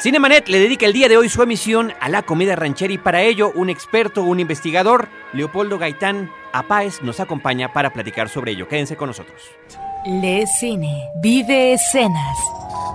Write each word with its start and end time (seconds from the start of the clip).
Cinemanet 0.00 0.48
le 0.48 0.60
dedica 0.60 0.86
el 0.86 0.92
día 0.92 1.08
de 1.08 1.16
hoy 1.16 1.28
su 1.28 1.42
emisión 1.42 1.92
a 2.00 2.08
la 2.08 2.22
comedia 2.22 2.54
ranchera 2.54 2.92
y 2.92 2.98
para 2.98 3.22
ello 3.22 3.50
un 3.56 3.68
experto, 3.68 4.22
un 4.22 4.38
investigador, 4.38 5.08
Leopoldo 5.32 5.76
Gaitán 5.76 6.30
Apáez, 6.52 7.02
nos 7.02 7.18
acompaña 7.18 7.72
para 7.72 7.92
platicar 7.92 8.28
sobre 8.28 8.52
ello. 8.52 8.68
Quédense 8.68 8.96
con 8.96 9.08
nosotros. 9.08 9.42
Lee 10.06 10.46
cine, 10.46 11.08
vive 11.16 11.72
escenas. 11.72 12.38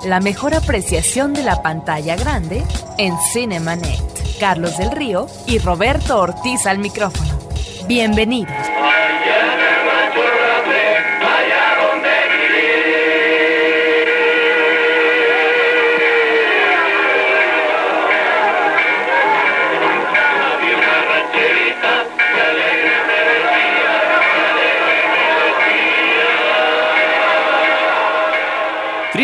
La 0.05 0.21
mejor 0.21 0.53
apreciación 0.53 1.33
de 1.33 1.43
la 1.43 1.61
pantalla 1.61 2.15
grande 2.15 2.63
en 2.97 3.13
Cinemanet. 3.33 3.99
Carlos 4.39 4.77
del 4.77 4.91
Río 4.91 5.27
y 5.45 5.59
Roberto 5.59 6.19
Ortiz 6.19 6.65
al 6.65 6.79
micrófono. 6.79 7.37
Bienvenidos. 7.85 8.55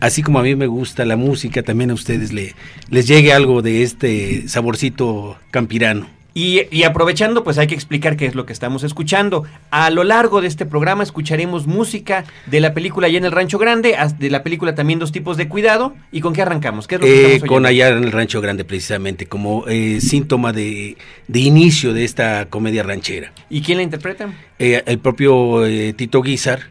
así 0.00 0.22
como 0.22 0.38
a 0.38 0.42
mí 0.42 0.54
me 0.54 0.66
gusta 0.66 1.04
la 1.04 1.16
música, 1.16 1.62
también 1.62 1.90
a 1.90 1.94
ustedes 1.94 2.32
le, 2.32 2.54
les 2.88 3.06
llegue 3.08 3.32
algo 3.32 3.62
de 3.62 3.82
este 3.82 4.48
saborcito 4.48 5.36
campirano. 5.50 6.17
Y, 6.34 6.84
aprovechando, 6.84 7.42
pues 7.42 7.58
hay 7.58 7.66
que 7.66 7.74
explicar 7.74 8.16
qué 8.16 8.26
es 8.26 8.36
lo 8.36 8.46
que 8.46 8.52
estamos 8.52 8.84
escuchando. 8.84 9.44
A 9.70 9.90
lo 9.90 10.04
largo 10.04 10.40
de 10.40 10.46
este 10.46 10.66
programa 10.66 11.02
escucharemos 11.02 11.66
música 11.66 12.24
de 12.46 12.60
la 12.60 12.74
película 12.74 13.08
Allá 13.08 13.18
en 13.18 13.24
el 13.24 13.32
Rancho 13.32 13.58
Grande, 13.58 13.96
de 14.18 14.30
la 14.30 14.42
película 14.42 14.74
también 14.74 14.98
Dos 14.98 15.10
tipos 15.10 15.36
de 15.36 15.48
cuidado. 15.48 15.94
¿Y 16.12 16.20
con 16.20 16.34
qué 16.34 16.42
arrancamos? 16.42 16.86
¿Qué 16.86 16.96
es 16.96 17.00
lo 17.00 17.06
que 17.06 17.34
eh, 17.36 17.40
con 17.40 17.66
Allá 17.66 17.88
en 17.88 18.04
el 18.04 18.12
Rancho 18.12 18.40
Grande, 18.40 18.64
precisamente, 18.64 19.26
como 19.26 19.66
eh, 19.66 20.00
síntoma 20.00 20.52
de, 20.52 20.96
inicio 21.32 21.92
de 21.92 22.04
esta 22.04 22.46
comedia 22.46 22.82
ranchera. 22.84 23.32
¿Y 23.50 23.62
quién 23.62 23.78
la 23.78 23.82
interpreta? 23.82 24.32
Eh, 24.58 24.82
el 24.86 24.98
propio 24.98 25.62
Tito 25.96 26.22
Guizar, 26.22 26.70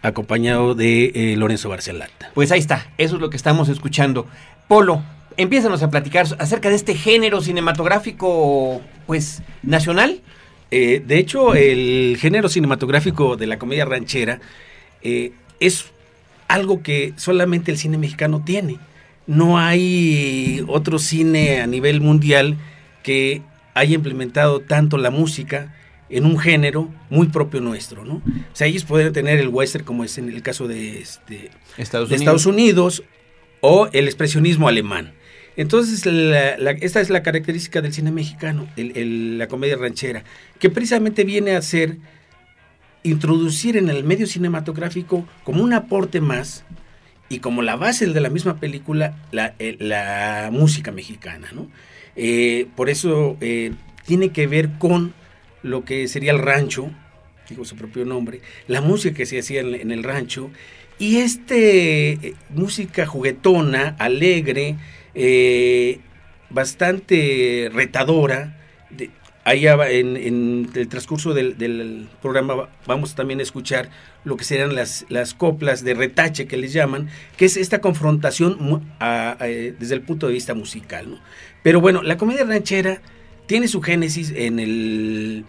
acompañado 0.00 0.74
de 0.74 1.34
Lorenzo 1.36 1.68
Barcelata. 1.68 2.30
Pues 2.34 2.50
ahí 2.50 2.60
está, 2.60 2.90
eso 2.96 3.16
es 3.16 3.20
lo 3.20 3.28
que 3.28 3.36
estamos 3.36 3.68
escuchando. 3.68 4.26
Polo, 4.68 5.02
Empiézanos 5.42 5.82
a 5.82 5.90
platicar 5.90 6.24
acerca 6.38 6.68
de 6.68 6.76
este 6.76 6.94
género 6.94 7.40
cinematográfico, 7.40 8.80
pues, 9.08 9.42
nacional. 9.64 10.20
Eh, 10.70 11.02
de 11.04 11.18
hecho, 11.18 11.56
el 11.56 12.16
género 12.20 12.48
cinematográfico 12.48 13.36
de 13.36 13.48
la 13.48 13.58
comedia 13.58 13.84
ranchera 13.84 14.40
eh, 15.02 15.32
es 15.58 15.86
algo 16.46 16.84
que 16.84 17.12
solamente 17.16 17.72
el 17.72 17.76
cine 17.76 17.98
mexicano 17.98 18.44
tiene. 18.44 18.78
No 19.26 19.58
hay 19.58 20.64
otro 20.68 21.00
cine 21.00 21.60
a 21.60 21.66
nivel 21.66 22.00
mundial 22.00 22.56
que 23.02 23.42
haya 23.74 23.96
implementado 23.96 24.60
tanto 24.60 24.96
la 24.96 25.10
música 25.10 25.74
en 26.08 26.24
un 26.24 26.38
género 26.38 26.88
muy 27.10 27.26
propio 27.26 27.60
nuestro, 27.60 28.04
¿no? 28.04 28.14
O 28.14 28.54
sea, 28.54 28.68
ellos 28.68 28.84
pueden 28.84 29.12
tener 29.12 29.40
el 29.40 29.48
western 29.48 29.84
como 29.84 30.04
es 30.04 30.18
en 30.18 30.28
el 30.28 30.40
caso 30.42 30.68
de, 30.68 31.00
este, 31.00 31.50
Estados, 31.78 32.10
de 32.10 32.14
Unidos. 32.14 32.20
Estados 32.20 32.46
Unidos 32.46 33.02
o 33.60 33.88
el 33.92 34.04
expresionismo 34.04 34.68
alemán. 34.68 35.14
Entonces, 35.56 36.06
esta 36.80 37.00
es 37.00 37.10
la 37.10 37.22
característica 37.22 37.80
del 37.82 37.92
cine 37.92 38.10
mexicano, 38.10 38.66
la 38.76 39.48
comedia 39.48 39.76
ranchera, 39.76 40.24
que 40.58 40.70
precisamente 40.70 41.24
viene 41.24 41.56
a 41.56 41.62
ser 41.62 41.98
introducir 43.02 43.76
en 43.76 43.88
el 43.88 44.04
medio 44.04 44.26
cinematográfico 44.26 45.26
como 45.44 45.62
un 45.62 45.72
aporte 45.72 46.20
más 46.20 46.64
y 47.28 47.38
como 47.38 47.62
la 47.62 47.76
base 47.76 48.06
de 48.06 48.20
la 48.20 48.30
misma 48.30 48.58
película 48.60 49.16
la, 49.32 49.54
eh, 49.58 50.48
música 50.52 50.92
mexicana. 50.92 51.48
Eh, 52.14 52.66
por 52.76 52.90
eso 52.90 53.36
eh, 53.40 53.72
tiene 54.06 54.30
que 54.30 54.46
ver 54.46 54.70
con 54.78 55.14
lo 55.62 55.84
que 55.84 56.08
sería 56.08 56.32
el 56.32 56.38
rancho, 56.38 56.90
digo 57.48 57.64
su 57.64 57.76
propio 57.76 58.04
nombre, 58.04 58.40
la 58.68 58.80
música 58.80 59.16
que 59.16 59.26
se 59.26 59.38
hacía 59.38 59.60
en, 59.60 59.90
el 59.90 60.02
rancho 60.02 60.50
y 60.98 61.18
este 61.18 62.34
música 62.50 63.06
juguetona, 63.06 63.96
alegre, 63.98 64.76
eh, 65.14 66.00
bastante 66.50 67.70
retadora. 67.72 68.58
Ahí 69.44 69.66
en, 69.66 70.16
en, 70.16 70.70
el 70.72 70.86
transcurso 70.88 71.34
del, 71.34 72.08
programa 72.20 72.68
vamos 72.86 73.16
también 73.16 73.40
a 73.40 73.42
escuchar 73.42 73.90
lo 74.22 74.36
que 74.36 74.44
serán 74.44 74.76
las, 74.76 75.04
las 75.08 75.34
coplas 75.34 75.82
de 75.82 75.94
retache 75.94 76.46
que 76.46 76.56
les 76.56 76.72
llaman, 76.72 77.08
que 77.36 77.46
es 77.46 77.56
esta 77.56 77.80
confrontación 77.80 78.86
desde 79.00 79.94
el 79.94 80.02
punto 80.02 80.28
de 80.28 80.34
vista 80.34 80.54
musical. 80.54 81.10
¿no? 81.10 81.18
Pero 81.64 81.80
bueno, 81.80 82.02
la 82.02 82.16
comedia 82.16 82.44
ranchera 82.44 83.02
tiene 83.46 83.68
su 83.68 83.82
génesis 83.82 84.32
en 84.34 84.60
el, 84.60 85.44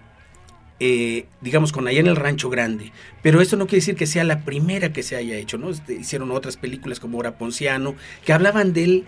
eh, 0.79 1.25
digamos, 1.41 1.71
con 1.71 1.87
allá 1.87 1.99
en 1.99 2.07
el 2.07 2.15
Rancho 2.15 2.49
Grande. 2.49 2.91
Pero 3.21 3.41
esto 3.41 3.55
no 3.55 3.67
quiere 3.67 3.77
decir 3.77 3.95
que 3.95 4.07
sea 4.07 4.23
la 4.23 4.43
primera 4.43 4.91
que 4.91 5.03
se 5.03 5.15
haya 5.15 5.37
hecho, 5.37 5.57
¿no? 5.57 5.69
Este, 5.69 5.93
hicieron 5.93 6.31
otras 6.31 6.57
películas 6.57 6.99
como 6.99 7.17
Hora 7.17 7.37
Ponciano, 7.37 7.95
que 8.25 8.33
hablaban 8.33 8.73
del 8.73 9.05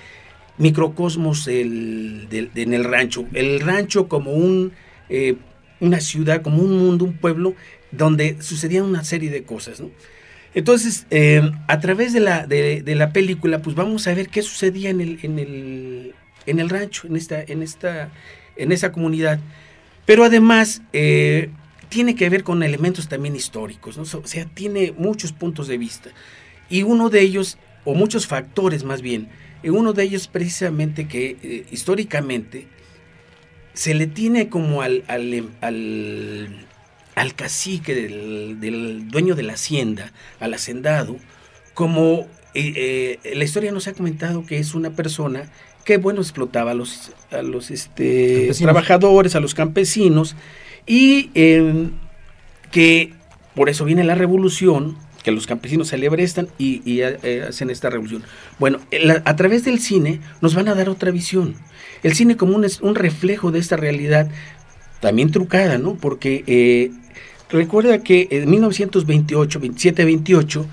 microcosmos 0.58 1.48
en 1.48 2.28
el 2.56 2.84
rancho. 2.84 3.26
El 3.34 3.60
rancho 3.60 4.08
como 4.08 4.32
un, 4.32 4.74
eh, 5.10 5.36
una 5.80 6.00
ciudad, 6.00 6.42
como 6.42 6.62
un 6.62 6.78
mundo, 6.78 7.06
un 7.06 7.18
pueblo, 7.18 7.56
donde 7.92 8.42
sucedían 8.42 8.84
una 8.84 9.04
serie 9.04 9.30
de 9.30 9.44
cosas. 9.44 9.82
Entonces, 10.54 11.06
eh, 11.10 11.52
a 11.68 11.80
través 11.80 12.14
de 12.14 12.22
la, 12.22 12.48
de, 12.48 12.84
la 12.96 13.12
película, 13.12 13.62
pues 13.62 13.76
vamos 13.76 14.08
a 14.08 14.14
ver 14.14 14.30
qué 14.30 14.42
sucedía 14.42 14.90
en 14.90 15.02
el, 15.02 15.20
en 15.22 15.40
el, 15.40 16.16
en 16.46 16.60
el 16.60 16.70
rancho, 16.70 17.08
en 17.08 17.16
esta, 17.16 17.42
en 17.42 17.62
esta, 17.62 18.10
en 18.56 18.72
esa 18.72 18.92
comunidad. 18.92 19.40
Pero 20.06 20.24
además, 20.24 20.82
eh, 20.94 21.50
tiene 21.90 22.16
que 22.16 22.30
ver 22.30 22.44
con 22.44 22.64
elementos 22.64 23.08
también 23.08 23.36
históricos, 23.36 23.98
o 23.98 24.06
sea, 24.06 24.46
tiene 24.46 24.94
muchos 24.98 25.32
puntos 25.32 25.68
de 25.68 25.78
vista. 25.78 26.10
Y 26.70 26.84
uno 26.84 27.10
de 27.10 27.22
ellos, 27.22 27.58
o 27.84 27.94
muchos 27.94 28.28
factores 28.28 28.84
más 28.84 29.02
bien, 29.02 29.30
uno 29.72 29.94
de 29.94 30.04
ellos 30.04 30.28
precisamente 30.28 31.08
que 31.08 31.38
eh, 31.42 31.66
históricamente 31.72 32.68
se 33.74 33.94
le 33.94 34.08
tiene 34.08 34.50
como 34.50 34.82
al, 34.82 35.04
al, 35.08 36.66
al 37.16 37.36
cacique, 37.36 37.94
del, 37.94 39.10
dueño 39.10 39.36
de 39.36 39.44
la 39.44 39.54
hacienda, 39.54 40.14
al 40.40 40.54
hacendado, 40.54 41.18
como 41.74 42.28
eh, 42.54 43.20
eh, 43.24 43.36
la 43.36 43.44
historia 43.44 43.72
nos 43.72 43.88
ha 43.88 43.94
comentado 43.94 44.46
que 44.46 44.60
es 44.60 44.76
una 44.76 44.92
persona 44.92 45.52
que, 45.84 45.98
bueno, 45.98 46.22
explotaba 46.22 46.72
a 46.72 46.74
los, 46.74 47.12
a 47.32 47.42
los 47.42 47.70
este, 47.70 48.52
trabajadores, 48.54 49.36
a 49.36 49.40
los 49.40 49.54
campesinos, 49.54 50.36
y 50.88 51.30
em, 51.34 51.92
que 52.72 53.14
por 53.56 53.70
eso 53.70 53.86
viene 53.86 54.04
la 54.04 54.16
revolución, 54.16 54.98
que 55.26 55.32
los 55.32 55.48
campesinos 55.48 55.88
se 55.88 55.96
alebrestan 55.96 56.48
y, 56.60 56.84
y 56.86 57.02
eh, 57.02 57.46
hacen 57.50 57.72
esta 57.72 57.90
revolución. 57.90 58.22
Bueno, 58.60 58.78
a 59.26 59.36
través 59.36 59.66
del 59.66 59.80
cine 59.80 60.22
nos 60.40 60.54
van 60.54 60.68
a 60.68 60.76
dar 60.76 60.88
otra 60.88 61.10
visión. 61.10 61.56
El 62.04 62.14
cine 62.14 62.38
como 62.38 62.56
un, 62.56 62.64
un 62.82 62.96
reflejo 62.96 63.52
de 63.52 63.58
esta 63.58 63.76
realidad 63.76 64.30
también 65.00 65.32
trucada, 65.32 65.80
¿no? 65.80 65.96
Porque 65.96 66.44
eh, 66.46 66.92
recuerda 67.50 68.04
que 68.04 68.28
en 68.30 68.52
1928, 68.52 69.60
27, 69.60 70.06
28, 70.06 70.66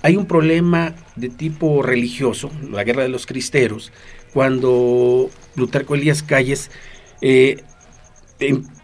hay 0.00 0.16
un 0.16 0.24
problema 0.24 0.94
de 1.14 1.28
tipo 1.28 1.82
religioso, 1.82 2.50
la 2.70 2.82
guerra 2.82 3.02
de 3.02 3.10
los 3.10 3.26
cristeros, 3.26 3.92
cuando 4.32 5.28
Plutarco 5.54 5.94
Elías 5.94 6.22
Calles 6.22 6.70
eh, 7.20 7.62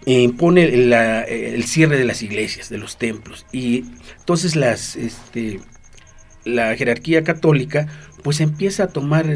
impone 0.07 0.65
el 0.65 1.65
cierre 1.65 1.99
de 1.99 2.05
las 2.05 2.23
iglesias, 2.23 2.69
de 2.69 2.79
los 2.79 2.97
templos, 2.99 3.47
y 3.53 3.85
entonces 4.19 4.57
las, 4.57 4.97
este, 4.97 5.61
la 6.45 6.77
jerarquía 6.77 7.25
católica 7.25 7.87
pues 8.23 8.41
empieza 8.41 8.85
a 8.85 8.89
tomar 8.89 9.27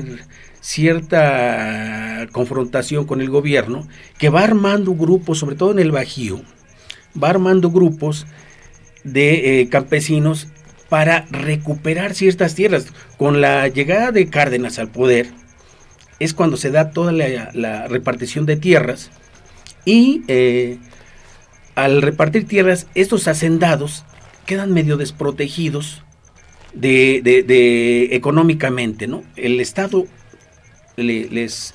cierta 0.61 2.27
confrontación 2.33 3.07
con 3.07 3.21
el 3.21 3.31
gobierno, 3.31 3.87
que 4.19 4.31
va 4.31 4.43
armando 4.43 4.95
grupos, 4.95 5.39
sobre 5.39 5.57
todo 5.57 5.73
en 5.73 5.79
el 5.79 5.91
Bajío, 5.91 6.43
va 7.23 7.31
armando 7.31 7.71
grupos 7.71 8.27
de 9.05 9.61
eh, 9.61 9.69
campesinos 9.69 10.49
para 10.89 11.27
recuperar 11.31 12.15
ciertas 12.15 12.55
tierras. 12.55 12.87
Con 13.17 13.41
la 13.41 13.69
llegada 13.69 14.11
de 14.11 14.29
Cárdenas 14.29 14.79
al 14.79 14.89
poder, 14.89 15.29
es 16.19 16.35
cuando 16.35 16.57
se 16.57 16.71
da 16.71 16.91
toda 16.91 17.13
la, 17.13 17.87
repartición 17.89 18.47
de 18.47 18.57
tierras 18.57 19.11
y 19.85 20.23
eh, 20.29 20.79
al 21.75 22.03
repartir 22.03 22.47
tierras, 22.47 22.87
estos 22.95 23.29
hacendados 23.29 24.05
quedan 24.47 24.73
medio 24.73 24.97
desprotegidos 24.97 26.03
de, 26.73 28.09
económicamente, 28.13 29.07
¿no? 29.07 29.23
El 29.37 29.61
Estado 29.61 30.07
les 30.97 31.75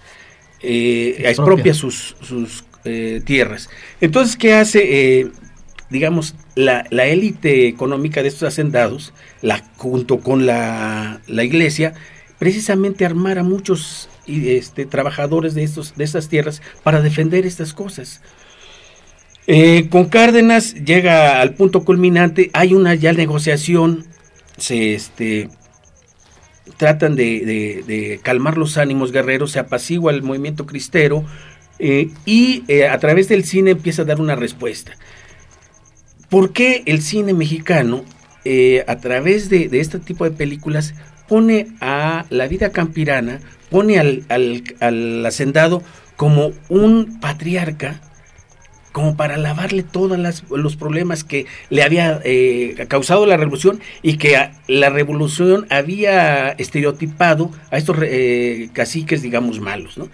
eh, 0.61 1.15
expropia 1.25 1.73
sus, 1.73 2.15
eh, 2.85 3.21
tierras. 3.25 3.69
Entonces, 4.01 4.35
¿qué 4.35 4.53
hace, 4.53 5.31
digamos, 5.89 6.35
la, 6.55 6.81
élite 7.05 7.67
económica 7.67 8.21
de 8.21 8.29
estos 8.29 8.43
hacendados, 8.43 9.13
la, 9.41 9.63
junto 9.77 10.19
con 10.19 10.45
la, 10.45 11.21
iglesia, 11.27 11.93
precisamente 12.37 13.05
armar 13.05 13.39
a 13.39 13.43
muchos 13.43 14.09
este, 14.29 14.85
trabajadores 14.85 15.53
de, 15.53 15.63
estos, 15.63 15.95
de 15.95 16.03
estas 16.03 16.29
tierras 16.29 16.61
para 16.83 17.01
defender 17.01 17.45
estas 17.45 17.73
cosas? 17.73 18.21
con 19.89 20.05
Cárdenas 20.05 20.75
llega 20.75 21.41
al 21.41 21.55
punto 21.55 21.83
culminante, 21.83 22.51
hay 22.53 22.75
una 22.75 22.93
ya 22.93 23.13
negociación, 23.13 24.05
se, 24.57 24.93
este, 24.93 25.49
tratan 26.77 27.15
de, 27.15 28.19
calmar 28.23 28.57
los 28.57 28.77
ánimos 28.77 29.11
guerreros, 29.11 29.51
se 29.51 29.59
apacigua 29.59 30.11
el 30.11 30.23
movimiento 30.23 30.65
cristero 30.65 31.25
eh, 31.77 32.09
y 32.25 32.63
eh, 32.67 32.87
a 32.87 32.97
través 32.99 33.27
del 33.29 33.43
cine 33.43 33.71
empieza 33.71 34.03
a 34.03 34.05
dar 34.05 34.21
una 34.21 34.35
respuesta. 34.35 34.93
¿Por 36.29 36.53
qué 36.53 36.83
el 36.85 37.01
cine 37.01 37.33
mexicano, 37.33 38.03
eh, 38.45 38.83
a 38.87 38.97
través 38.99 39.49
de, 39.49 39.69
este 39.73 39.99
tipo 39.99 40.23
de 40.23 40.31
películas, 40.31 40.93
pone 41.27 41.67
a 41.81 42.25
la 42.29 42.47
vida 42.47 42.71
campirana, 42.71 43.39
pone 43.69 43.99
al, 43.99 44.25
al 44.29 45.25
hacendado 45.25 45.83
como 46.15 46.51
un 46.69 47.19
patriarca 47.19 48.01
como 48.91 49.15
para 49.15 49.37
lavarle 49.37 49.83
todos 49.83 50.43
los 50.49 50.75
problemas 50.75 51.23
que 51.23 51.45
le 51.69 51.83
había 51.83 52.19
eh, 52.23 52.85
causado 52.87 53.25
la 53.25 53.37
revolución 53.37 53.79
y 54.01 54.17
que 54.17 54.49
la 54.67 54.89
revolución 54.89 55.67
había 55.69 56.49
estereotipado 56.49 57.51
a 57.71 57.77
estos 57.77 57.97
eh, 58.01 58.69
caciques, 58.73 59.21
digamos, 59.21 59.59
malos. 59.59 59.97
¿no? 59.97 60.09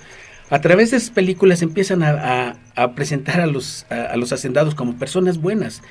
A 0.49 0.61
través 0.61 0.91
de 0.91 0.97
esas 0.97 1.09
películas 1.09 1.61
empiezan 1.61 2.03
a, 2.03 2.57
presentar 2.95 3.41
a 3.41 3.47
los, 3.47 3.85
a, 3.89 4.15
los 4.17 4.31
hacendados 4.33 4.75
como 4.75 4.97
personas 4.97 5.39
buenas. 5.39 5.81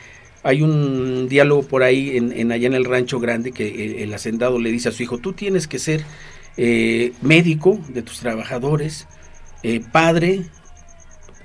Hay 0.43 0.61
un 0.61 1.27
diálogo 1.29 1.63
por 1.63 1.83
ahí 1.83 2.17
en, 2.17 2.53
allá 2.53 2.67
en 2.67 2.75
el 2.75 2.85
rancho 2.85 3.19
grande 3.19 3.51
que 3.51 4.03
el, 4.03 4.13
hacendado 4.13 4.59
le 4.59 4.71
dice 4.71 4.91
a 4.91 4.93
su 4.93 5.03
hijo, 5.03 5.19
tú 5.19 5.33
tienes 5.33 5.67
que 5.67 5.79
ser 5.79 6.05
eh, 6.57 7.13
médico 7.23 7.79
de 7.89 8.03
tus 8.03 8.21
trabajadores, 8.21 9.07
padre, 9.93 10.45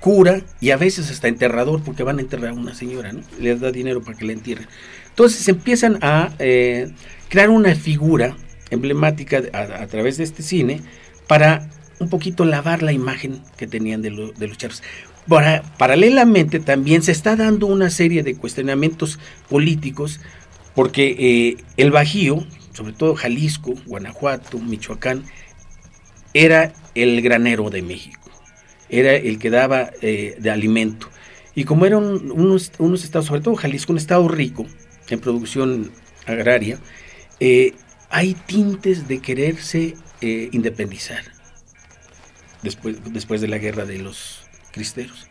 cura 0.00 0.40
y 0.60 0.70
a 0.70 0.76
veces 0.76 1.10
hasta 1.10 1.28
enterrador 1.28 1.82
porque 1.82 2.02
van 2.02 2.18
a 2.18 2.22
enterrar 2.22 2.50
a 2.50 2.54
una 2.54 2.74
señora, 2.74 3.12
¿no? 3.12 3.20
Les 3.38 3.60
da 3.60 3.70
dinero 3.70 4.02
para 4.02 4.16
que 4.16 4.24
la 4.24 4.32
entierren. 4.32 4.66
Entonces 5.10 5.46
empiezan 5.48 5.98
a 6.02 6.32
eh, 6.38 6.90
crear 7.28 7.50
una 7.50 7.74
figura 7.74 8.36
emblemática 8.70 9.42
a, 9.52 9.86
través 9.86 10.16
de 10.16 10.24
este 10.24 10.42
cine 10.42 10.80
para 11.26 11.68
un 11.98 12.08
poquito 12.08 12.44
lavar 12.44 12.82
la 12.82 12.92
imagen 12.92 13.42
que 13.56 13.66
tenían 13.66 14.00
de, 14.00 14.10
los 14.10 14.56
charros. 14.56 14.82
paralelamente 15.76 16.60
también 16.60 17.02
se 17.02 17.12
está 17.12 17.36
dando 17.36 17.66
una 17.66 17.90
serie 17.90 18.22
de 18.22 18.36
cuestionamientos 18.36 19.18
políticos 19.48 20.20
porque 20.74 21.16
eh, 21.18 21.64
el 21.76 21.90
Bajío, 21.90 22.46
sobre 22.80 22.94
todo 22.94 23.14
Jalisco, 23.14 23.74
Guanajuato, 23.84 24.58
Michoacán, 24.58 25.24
era 26.32 26.72
el 26.94 27.20
granero 27.20 27.68
de 27.68 27.82
México 27.82 28.20
era 28.90 29.14
el 29.14 29.38
que 29.38 29.50
daba 29.50 29.90
eh, 30.02 30.36
de 30.38 30.50
alimento. 30.50 31.08
Y 31.54 31.64
como 31.64 31.86
eran 31.86 32.30
unos, 32.32 32.72
unos, 32.78 33.04
estados, 33.04 33.26
sobre 33.26 33.40
todo 33.40 33.54
Jalisco, 33.54 33.92
un 33.92 33.98
estado 33.98 34.28
rico 34.28 34.66
en 35.08 35.20
producción 35.20 35.92
agraria, 36.26 36.78
eh, 37.38 37.74
hay 38.10 38.34
tintes 38.34 39.08
de 39.08 39.20
quererse 39.20 39.96
eh, 40.20 40.48
independizar 40.52 41.22
después, 42.62 42.96
después 43.12 43.40
de 43.40 43.48
la 43.48 43.58
guerra 43.58 43.84
de 43.84 43.98
los 43.98 44.42
cristeros. 44.72 45.28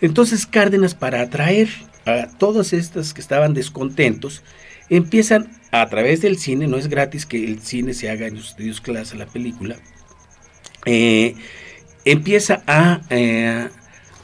Entonces 0.00 0.46
Cárdenas, 0.46 0.94
para 0.94 1.20
atraer 1.20 1.68
a 2.06 2.28
todas 2.38 2.72
estas 2.72 3.14
que 3.14 3.20
estaban 3.20 3.54
descontentos, 3.54 4.42
empiezan 4.88 5.50
a 5.70 5.88
través 5.88 6.20
del 6.20 6.38
cine, 6.38 6.66
no 6.66 6.76
es 6.76 6.88
gratis 6.88 7.26
que 7.26 7.44
el 7.44 7.60
cine 7.60 7.94
se 7.94 8.10
haga 8.10 8.26
en 8.26 8.36
los 8.36 8.50
estudios 8.50 8.80
clase, 8.80 9.16
la 9.16 9.26
película, 9.26 9.76
eh, 10.86 11.34
empieza 12.04 12.62
a, 12.66 13.00
eh, 13.10 13.68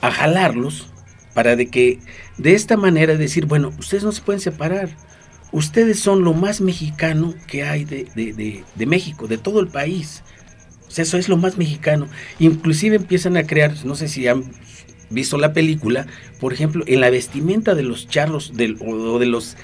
a 0.01 0.11
jalarlos 0.11 0.93
para 1.35 1.57
de 1.57 1.69
que 1.69 1.99
de 2.39 2.55
esta 2.55 2.77
manera 2.77 3.17
decir, 3.17 3.47
bueno, 3.47 3.73
ustedes 3.79 4.05
no 4.05 4.13
se 4.13 4.23
pueden 4.23 4.41
separar, 4.41 4.91
ustedes 5.53 6.01
son 6.01 6.23
lo 6.25 6.33
más 6.33 6.61
mexicano 6.61 7.35
que 7.47 7.65
hay 7.65 7.85
de, 7.85 8.07
de, 8.15 8.65
de, 8.75 8.87
México, 8.87 9.27
de 9.27 9.39
todo 9.39 9.61
el 9.61 9.69
país. 9.69 10.23
O 10.89 10.91
sea, 10.91 11.03
eso 11.03 11.19
es 11.19 11.29
lo 11.29 11.37
más 11.37 11.57
mexicano. 11.57 12.09
Inclusive 12.39 12.97
empiezan 12.97 13.37
a 13.37 13.45
crear, 13.45 13.75
no 13.85 13.95
sé 13.95 14.09
si 14.09 14.27
han 14.27 14.45
visto 15.09 15.39
la 15.39 15.53
película, 15.53 16.07
por 16.41 16.53
ejemplo, 16.53 16.85
en 16.87 17.01
la 17.01 17.11
vestimenta 17.11 17.75
de 17.75 17.83
los 17.83 18.09
charros 18.09 18.57
del, 18.57 18.77
o 18.81 19.19
de 19.19 19.27
los 19.27 19.57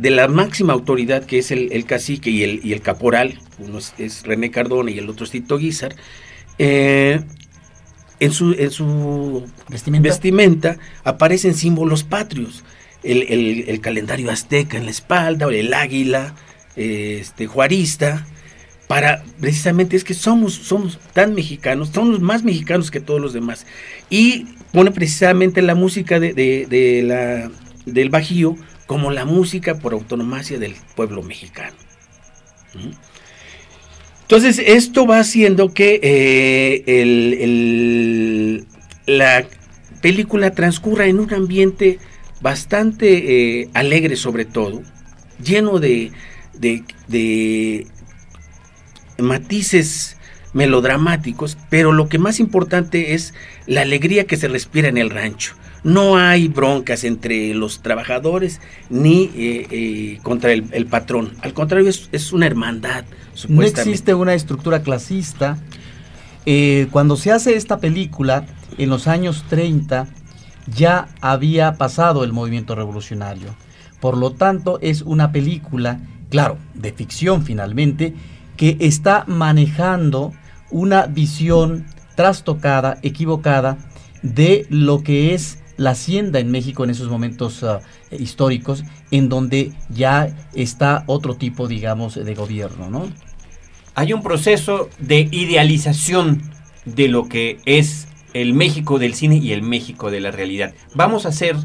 de 0.00 0.10
la 0.10 0.28
máxima 0.28 0.72
autoridad 0.72 1.26
que 1.26 1.38
es 1.38 1.50
el, 1.50 1.84
cacique 1.84 2.30
y 2.30 2.42
el, 2.42 2.60
y 2.64 2.72
el 2.72 2.80
caporal, 2.80 3.38
uno 3.58 3.78
es, 3.98 4.22
René 4.24 4.50
Cardona 4.50 4.90
y 4.90 4.98
el 4.98 5.10
otro 5.10 5.26
es 5.26 5.30
Tito 5.30 5.58
Guizar, 5.58 5.94
eh, 6.58 7.20
en 8.18 8.32
su, 8.32 8.54
en 8.58 8.70
su 8.70 9.46
¿Vestimenta? 9.68 10.78
aparecen 11.04 11.54
símbolos 11.54 12.04
patrios. 12.04 12.64
El, 13.02 13.80
calendario 13.80 14.30
azteca 14.30 14.78
en 14.78 14.84
la 14.86 14.90
espalda, 14.90 15.46
el 15.46 15.72
águila, 15.74 16.34
este, 16.76 17.46
juarista, 17.46 18.26
para 18.88 19.22
precisamente 19.40 19.96
es 19.96 20.04
que 20.04 20.14
somos, 20.14 20.54
somos 20.54 20.98
tan 21.12 21.34
mexicanos, 21.34 21.90
somos 21.90 22.20
más 22.20 22.42
mexicanos 22.42 22.90
que 22.90 23.00
todos 23.00 23.20
los 23.20 23.34
demás. 23.34 23.66
Y 24.08 24.46
pone 24.72 24.92
precisamente 24.92 25.60
la 25.60 25.74
música 25.74 26.20
de, 26.20 27.02
la, 27.04 27.50
del 27.84 28.08
Bajío 28.08 28.56
como 28.90 29.12
la 29.12 29.24
música 29.24 29.78
por 29.78 29.92
autonomacia 29.92 30.58
del 30.58 30.74
pueblo 30.96 31.22
mexicano. 31.22 31.76
Entonces, 34.22 34.58
esto 34.58 35.06
va 35.06 35.20
haciendo 35.20 35.72
que 35.72 36.00
eh, 36.82 38.64
la 39.06 39.46
película 40.00 40.50
transcurra 40.50 41.06
en 41.06 41.20
un 41.20 41.32
ambiente 41.32 42.00
bastante 42.40 43.60
eh, 43.60 43.68
alegre 43.74 44.16
sobre 44.16 44.44
todo, 44.44 44.82
lleno 45.40 45.78
de, 45.78 46.10
matices 49.18 50.16
melodramáticos, 50.52 51.56
pero 51.68 51.92
lo 51.92 52.08
que 52.08 52.18
más 52.18 52.40
importante 52.40 53.14
es 53.14 53.34
la 53.68 53.82
alegría 53.82 54.26
que 54.26 54.36
se 54.36 54.48
respira 54.48 54.88
en 54.88 54.98
el 54.98 55.10
rancho. 55.10 55.54
No 55.82 56.16
hay 56.16 56.48
broncas 56.48 57.04
entre 57.04 57.54
los 57.54 57.80
trabajadores 57.80 58.60
ni 58.90 59.24
eh, 59.34 59.66
eh, 59.70 60.18
contra 60.22 60.52
el, 60.52 60.86
patrón. 60.86 61.32
Al 61.40 61.54
contrario, 61.54 61.88
es, 61.88 62.32
una 62.32 62.46
hermandad. 62.46 63.04
No 63.48 63.62
existe 63.62 64.14
una 64.14 64.34
estructura 64.34 64.82
clasista. 64.82 65.58
Eh, 66.44 66.88
cuando 66.90 67.16
se 67.16 67.32
hace 67.32 67.54
esta 67.56 67.78
película, 67.78 68.44
en 68.76 68.90
los 68.90 69.08
años 69.08 69.44
30, 69.48 70.06
ya 70.66 71.08
había 71.20 71.74
pasado 71.74 72.24
el 72.24 72.32
movimiento 72.32 72.74
revolucionario. 72.74 73.54
Por 74.00 74.16
lo 74.16 74.32
tanto, 74.32 74.78
es 74.82 75.02
una 75.02 75.32
película, 75.32 76.00
claro, 76.30 76.58
de 76.74 76.92
ficción 76.92 77.44
finalmente, 77.44 78.14
que 78.56 78.76
está 78.80 79.24
manejando 79.26 80.32
una 80.70 81.06
visión 81.06 81.86
trastocada, 82.16 82.98
equivocada, 83.02 83.78
de 84.22 84.66
lo 84.68 85.02
que 85.02 85.34
es 85.34 85.59
la 85.80 85.92
hacienda 85.92 86.40
en 86.40 86.50
México 86.50 86.84
en 86.84 86.90
esos 86.90 87.08
momentos 87.08 87.62
ah, 87.62 87.80
históricos, 88.10 88.84
en 89.10 89.30
donde 89.30 89.72
ya 89.88 90.28
está 90.52 91.04
otro 91.06 91.36
tipo, 91.36 91.68
digamos, 91.68 92.16
de 92.16 92.34
gobierno, 92.34 92.90
¿no? 92.90 93.10
Hay 93.94 94.12
un 94.12 94.22
proceso 94.22 94.90
de 94.98 95.26
idealización 95.30 96.42
de 96.84 97.08
lo 97.08 97.30
que 97.30 97.60
es 97.64 98.08
el 98.34 98.52
México 98.52 98.98
del 98.98 99.14
cine 99.14 99.36
y 99.38 99.52
el 99.52 99.62
México 99.62 100.10
de 100.10 100.20
la 100.20 100.30
realidad. 100.30 100.74
Vamos 100.94 101.24
a 101.24 101.30
hacer, 101.30 101.56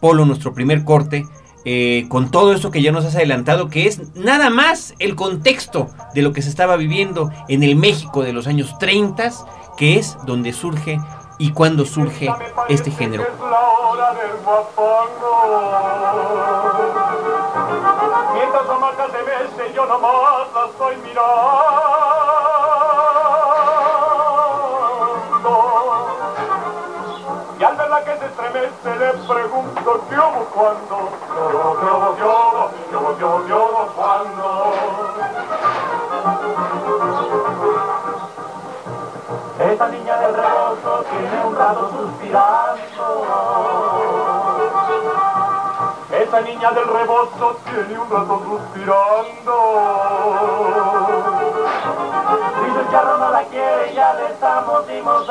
Polo, 0.00 0.24
nuestro 0.24 0.54
primer 0.54 0.84
corte. 0.84 1.24
Eh, 1.66 2.06
con 2.08 2.30
todo 2.30 2.54
eso 2.54 2.70
que 2.70 2.80
ya 2.80 2.90
nos 2.90 3.04
has 3.04 3.16
adelantado, 3.16 3.68
que 3.68 3.86
es 3.86 4.14
nada 4.14 4.48
más 4.48 4.94
el 4.98 5.14
contexto 5.14 5.90
de 6.14 6.22
lo 6.22 6.32
que 6.32 6.40
se 6.40 6.48
estaba 6.48 6.78
viviendo 6.78 7.30
en 7.50 7.62
el 7.62 7.76
México 7.76 8.22
de 8.22 8.32
los 8.32 8.46
años 8.46 8.78
30, 8.78 9.30
que 9.76 9.98
es 9.98 10.16
donde 10.24 10.54
surge 10.54 10.98
y 11.40 11.52
cuándo 11.54 11.86
surge 11.86 12.30
este 12.68 12.90
género. 12.90 13.24
Mientras 18.34 18.66
la 18.66 18.74
marca 18.74 19.06
se 19.06 19.22
mece, 19.22 19.72
yo 19.74 19.86
nomás 19.86 20.52
la 20.54 20.66
estoy 20.66 20.96
mirando. 20.96 21.30
Y 27.58 27.64
al 27.64 27.76
verla 27.76 28.04
que 28.04 28.18
se 28.18 28.26
estremece, 28.26 28.96
le 28.98 29.12
pregunto 29.26 30.04
qué 30.10 30.16
hubo 30.16 30.44
cuando. 30.54 30.96
Hubo, 31.40 31.80
qué 31.80 31.86
hubo, 32.96 33.46
qué 33.46 33.54
hubo, 33.54 33.86
cuando. 33.96 34.50
Esa 39.60 39.88
niña 39.88 40.16
del 40.16 40.34
rebozo 40.34 41.04
tiene 41.10 41.44
un 41.44 41.54
rato 41.54 41.90
suspirando. 41.90 43.04
Esa 46.10 46.40
niña 46.40 46.70
del 46.70 46.88
rebozo 46.88 47.58
tiene 47.64 47.98
un 48.00 48.10
rato 48.10 48.42
suspirando. 48.48 49.54
Si 52.54 52.70
su 52.72 52.90
charro 52.90 53.18
no 53.18 53.30
la 53.30 53.42
quiere, 53.44 53.94
ya 53.94 54.14
le 54.14 54.26
estamos 54.32 54.86
dimosando. 54.86 55.30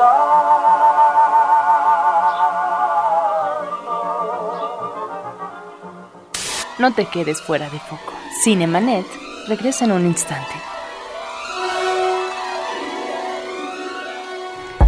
No 6.78 6.94
te 6.94 7.06
quedes 7.06 7.42
fuera 7.42 7.68
de 7.68 7.80
foco. 7.80 8.12
Cinemanet 8.44 9.06
regresa 9.48 9.86
en 9.86 9.92
un 9.92 10.06
instante. 10.06 10.69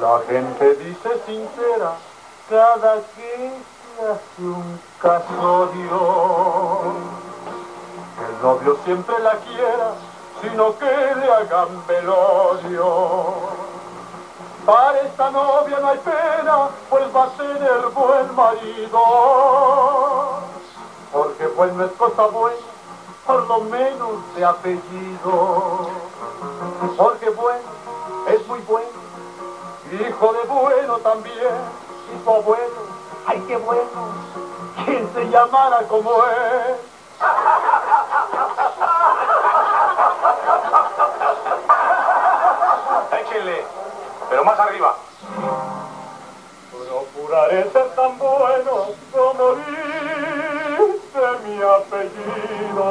La 0.00 0.20
gente 0.26 0.74
dice 0.76 1.10
sincera 1.26 1.98
cada 2.48 2.94
que 3.14 3.52
se 3.96 4.08
hace 4.08 4.42
un 4.42 4.80
casorio. 5.02 6.94
Que 8.16 8.24
el 8.24 8.42
novio 8.42 8.78
siempre 8.86 9.18
la 9.18 9.34
quiera, 9.36 9.92
sino 10.40 10.78
que 10.78 10.86
le 10.86 11.30
hagan 11.30 11.86
velorio. 11.86 13.34
Para 14.64 15.00
esta 15.00 15.30
novia 15.30 15.78
no 15.78 15.88
hay 15.88 15.98
pena, 15.98 16.70
pues 16.88 17.04
va 17.14 17.24
a 17.24 17.30
tener 17.36 17.88
buen 17.94 18.34
marido. 18.34 19.00
Porque 21.12 21.46
bueno 21.48 21.84
es 21.84 21.92
cosa 21.92 22.26
buena 22.28 22.70
por 23.30 23.46
lo 23.46 23.60
menos 23.60 24.34
de 24.34 24.44
apellido. 24.44 25.99
Porque 26.80 27.28
bueno, 27.30 27.68
es 28.28 28.46
muy 28.46 28.58
bueno, 28.60 28.88
hijo 29.92 30.32
de 30.32 30.42
bueno 30.44 30.96
también, 30.98 31.54
su 32.24 32.30
abuelo, 32.30 32.86
ay 33.26 33.38
qué 33.46 33.56
bueno, 33.58 34.08
quien 34.84 35.12
se 35.12 35.28
llamara 35.28 35.82
como 35.88 36.10
él. 36.24 36.76
Échenle, 43.20 43.66
pero 44.30 44.44
más 44.44 44.58
arriba. 44.58 44.96
Procuraré 46.70 47.70
ser 47.70 47.94
tan 47.94 48.18
bueno 48.18 48.86
como 49.12 49.54
mi 51.44 51.62
apellido. 51.62 52.90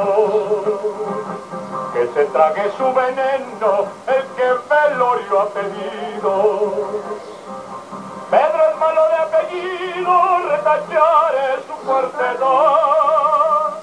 Que 1.92 2.06
se 2.14 2.24
trague 2.26 2.70
su 2.76 2.84
veneno 2.92 3.88
el 4.06 4.24
que 4.36 4.48
Velorio 4.68 5.40
ha 5.40 5.48
pedido. 5.48 6.70
Pedro 8.30 8.70
es 8.70 8.76
malo 8.78 9.08
de 9.08 9.16
apellido, 9.16 10.38
retacharé 10.48 11.62
su 11.66 11.74
fuertedad. 11.84 13.74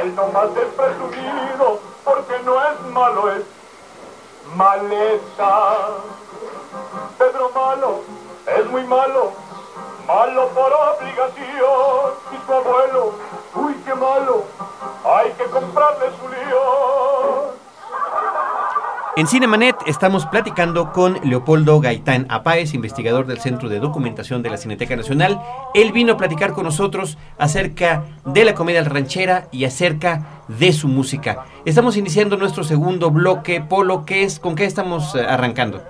Él 0.00 0.14
no 0.14 0.28
más 0.28 0.50
es 0.56 0.74
presumido 0.74 1.80
porque 2.04 2.38
no 2.44 2.64
es 2.64 2.80
malo, 2.92 3.32
es 3.32 3.44
maleta. 4.54 5.76
Pedro 7.18 7.50
malo, 7.50 8.00
es 8.46 8.66
muy 8.70 8.84
malo, 8.84 9.32
malo 10.06 10.48
por 10.50 10.72
obligación 10.72 12.14
y 12.32 12.46
su 12.46 12.52
abuelo 12.52 13.12
¡Uy, 13.54 13.74
qué 13.84 13.94
malo! 13.94 14.44
¡Hay 15.04 15.32
que 15.32 15.44
comprarle 15.44 16.06
su 16.20 16.28
lío! 16.28 16.97
En 19.18 19.26
Cinemanet 19.26 19.74
estamos 19.88 20.26
platicando 20.26 20.92
con 20.92 21.18
Leopoldo 21.24 21.80
Gaitán 21.80 22.26
Apáez, 22.28 22.72
investigador 22.72 23.26
del 23.26 23.40
Centro 23.40 23.68
de 23.68 23.80
Documentación 23.80 24.44
de 24.44 24.50
la 24.50 24.56
Cineteca 24.58 24.94
Nacional. 24.94 25.40
Él 25.74 25.90
vino 25.90 26.12
a 26.12 26.16
platicar 26.16 26.52
con 26.52 26.62
nosotros 26.62 27.18
acerca 27.36 28.04
de 28.24 28.44
la 28.44 28.54
comedia 28.54 28.84
ranchera 28.84 29.48
y 29.50 29.64
acerca 29.64 30.44
de 30.46 30.72
su 30.72 30.86
música. 30.86 31.46
Estamos 31.64 31.96
iniciando 31.96 32.36
nuestro 32.36 32.62
segundo 32.62 33.10
bloque. 33.10 33.60
Polo, 33.60 34.04
¿qué 34.04 34.22
es? 34.22 34.38
¿Con 34.38 34.54
qué 34.54 34.66
estamos 34.66 35.16
eh, 35.16 35.22
arrancando? 35.28 35.82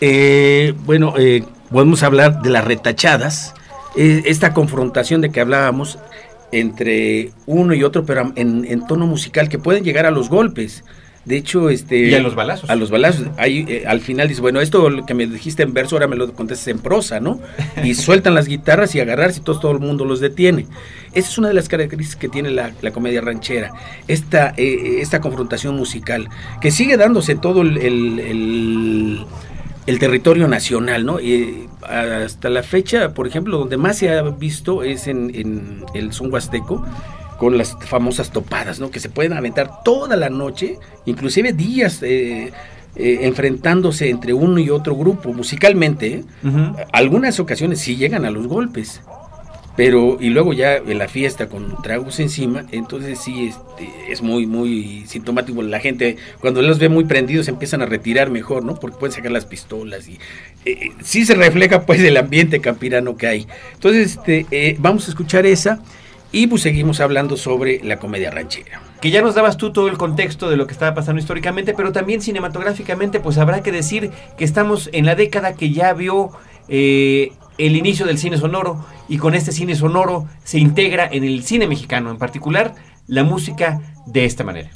Eh, 0.00 0.72
bueno, 0.86 1.12
eh, 1.18 1.44
podemos 1.70 2.02
hablar 2.02 2.40
de 2.40 2.48
las 2.48 2.64
retachadas, 2.64 3.54
esta 3.94 4.54
confrontación 4.54 5.20
de 5.20 5.28
que 5.28 5.42
hablábamos 5.42 5.98
entre 6.52 7.32
uno 7.44 7.74
y 7.74 7.84
otro, 7.84 8.06
pero 8.06 8.32
en, 8.34 8.86
tono 8.86 9.06
musical, 9.06 9.50
que 9.50 9.58
pueden 9.58 9.84
llegar 9.84 10.06
a 10.06 10.10
los 10.10 10.30
golpes. 10.30 10.84
De 11.24 11.36
hecho, 11.36 11.70
este... 11.70 12.08
Y 12.08 12.14
a 12.14 12.20
los 12.20 12.34
balazos. 12.34 12.68
A 12.68 12.74
los 12.74 12.90
balazos. 12.90 13.28
Ahí, 13.36 13.64
eh, 13.68 13.84
al 13.86 14.00
final 14.00 14.28
dice, 14.28 14.40
bueno, 14.40 14.60
esto 14.60 14.88
que 15.06 15.14
me 15.14 15.26
dijiste 15.26 15.62
en 15.62 15.72
verso, 15.72 15.96
ahora 15.96 16.08
me 16.08 16.16
lo 16.16 16.32
contestas 16.32 16.68
en 16.68 16.78
prosa, 16.78 17.20
¿no? 17.20 17.40
Y 17.84 17.94
sueltan 17.96 18.34
las 18.34 18.48
guitarras 18.48 18.94
y 18.94 19.00
agarrarse 19.00 19.40
y 19.40 19.42
todo, 19.42 19.60
todo 19.60 19.72
el 19.72 19.78
mundo 19.78 20.04
los 20.04 20.20
detiene. 20.20 20.66
Esa 21.12 21.28
es 21.28 21.38
una 21.38 21.48
de 21.48 21.54
las 21.54 21.68
características 21.68 22.20
que 22.20 22.28
tiene 22.28 22.50
la, 22.50 22.72
comedia 22.92 23.20
ranchera, 23.20 23.72
esta, 24.08 24.54
eh, 24.56 25.00
esta 25.00 25.20
confrontación 25.20 25.76
musical, 25.76 26.28
que 26.60 26.70
sigue 26.70 26.96
dándose 26.96 27.36
todo 27.36 27.62
el 27.62 29.26
el 29.86 29.98
territorio 29.98 30.48
nacional, 30.48 31.04
¿no? 31.04 31.20
Y 31.20 31.68
hasta 31.82 32.48
la 32.48 32.62
fecha, 32.62 33.14
por 33.14 33.26
ejemplo, 33.26 33.58
donde 33.58 33.76
más 33.76 33.98
se 33.98 34.10
ha 34.10 34.22
visto 34.22 34.82
es 34.82 35.06
en, 35.08 35.84
el 35.94 36.12
son 36.12 36.32
huasteco, 36.32 36.84
con 37.42 37.58
las 37.58 37.76
famosas 37.88 38.30
topadas, 38.30 38.78
¿no? 38.78 38.92
Que 38.92 39.00
se 39.00 39.08
pueden 39.08 39.32
aventar 39.32 39.82
toda 39.82 40.14
la 40.14 40.30
noche, 40.30 40.78
inclusive 41.06 41.52
días 41.52 42.00
eh, 42.00 42.52
eh, 42.94 43.18
enfrentándose 43.22 44.10
entre 44.10 44.32
uno 44.32 44.60
y 44.60 44.70
otro 44.70 44.94
grupo 44.94 45.32
musicalmente. 45.32 46.22
Algunas 46.92 47.40
ocasiones 47.40 47.80
sí 47.80 47.96
llegan 47.96 48.24
a 48.24 48.30
los 48.30 48.46
golpes, 48.46 49.02
pero 49.74 50.18
y 50.20 50.30
luego 50.30 50.52
ya 50.52 50.76
en 50.76 50.98
la 50.98 51.08
fiesta 51.08 51.48
con 51.48 51.82
tragos 51.82 52.20
encima, 52.20 52.64
entonces 52.70 53.18
sí 53.18 53.48
este, 53.48 53.90
es 54.12 54.22
muy 54.22 54.46
muy 54.46 55.02
sintomático 55.08 55.62
la 55.62 55.80
gente 55.80 56.18
cuando 56.38 56.62
los 56.62 56.78
ve 56.78 56.88
muy 56.88 57.06
prendidos 57.06 57.48
empiezan 57.48 57.82
a 57.82 57.86
retirar 57.86 58.30
mejor, 58.30 58.64
¿no? 58.64 58.76
Porque 58.76 58.98
pueden 58.98 59.14
sacar 59.16 59.32
las 59.32 59.46
pistolas 59.46 60.06
y 60.06 60.20
eh, 60.64 60.90
sí 61.02 61.26
se 61.26 61.34
refleja 61.34 61.86
pues 61.86 62.00
el 62.02 62.16
ambiente 62.16 62.60
campirano 62.60 63.16
que 63.16 63.26
hay. 63.26 63.48
Entonces 63.74 64.12
este, 64.12 64.46
eh, 64.52 64.76
vamos 64.78 65.08
a 65.08 65.10
escuchar 65.10 65.44
esa 65.44 65.82
y 66.32 66.46
pues 66.46 66.62
seguimos 66.62 67.00
hablando 67.00 67.36
sobre 67.36 67.80
la 67.84 67.98
comedia 67.98 68.30
ranchera. 68.30 68.82
Que 69.00 69.10
ya 69.10 69.20
nos 69.20 69.34
dabas 69.34 69.58
tú 69.58 69.72
todo 69.72 69.88
el 69.88 69.98
contexto 69.98 70.48
de 70.48 70.56
lo 70.56 70.66
que 70.66 70.72
estaba 70.72 70.94
pasando 70.94 71.20
históricamente, 71.20 71.74
pero 71.74 71.92
también 71.92 72.22
cinematográficamente, 72.22 73.20
pues 73.20 73.36
habrá 73.36 73.62
que 73.62 73.70
decir 73.70 74.10
que 74.38 74.44
estamos 74.44 74.88
en 74.92 75.04
la 75.04 75.14
década 75.14 75.54
que 75.54 75.70
ya 75.70 75.92
vio 75.92 76.30
eh, 76.68 77.32
el 77.58 77.76
inicio 77.76 78.06
del 78.06 78.18
cine 78.18 78.38
sonoro 78.38 78.84
y 79.08 79.18
con 79.18 79.34
este 79.34 79.52
cine 79.52 79.74
sonoro 79.74 80.26
se 80.42 80.58
integra 80.58 81.06
en 81.10 81.22
el 81.22 81.44
cine 81.44 81.66
mexicano, 81.66 82.10
en 82.10 82.18
particular 82.18 82.74
la 83.06 83.24
música 83.24 83.80
de 84.06 84.24
esta 84.24 84.42
manera. 84.42 84.70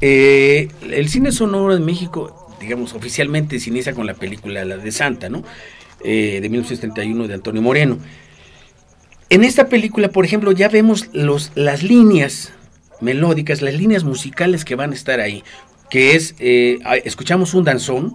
Eh, 0.00 0.68
el 0.90 1.08
cine 1.08 1.32
sonoro 1.32 1.74
en 1.74 1.84
México, 1.84 2.54
digamos, 2.60 2.92
oficialmente 2.92 3.58
se 3.58 3.70
inicia 3.70 3.94
con 3.94 4.06
la 4.06 4.14
película 4.14 4.64
La 4.64 4.76
de 4.76 4.92
Santa, 4.92 5.28
¿no? 5.28 5.42
Eh, 6.04 6.38
de 6.40 6.48
1931 6.48 7.26
de 7.26 7.34
Antonio 7.34 7.62
Moreno. 7.62 7.98
En 9.30 9.44
esta 9.44 9.68
película, 9.68 10.08
por 10.08 10.24
ejemplo, 10.24 10.52
ya 10.52 10.68
vemos 10.68 11.10
los, 11.12 11.52
las 11.54 11.82
líneas 11.82 12.52
melódicas, 13.02 13.60
las 13.60 13.74
líneas 13.74 14.02
musicales 14.02 14.64
que 14.64 14.74
van 14.74 14.92
a 14.92 14.94
estar 14.94 15.20
ahí, 15.20 15.44
que 15.90 16.16
es, 16.16 16.34
eh, 16.38 16.78
escuchamos 17.04 17.52
un 17.52 17.64
danzón, 17.64 18.14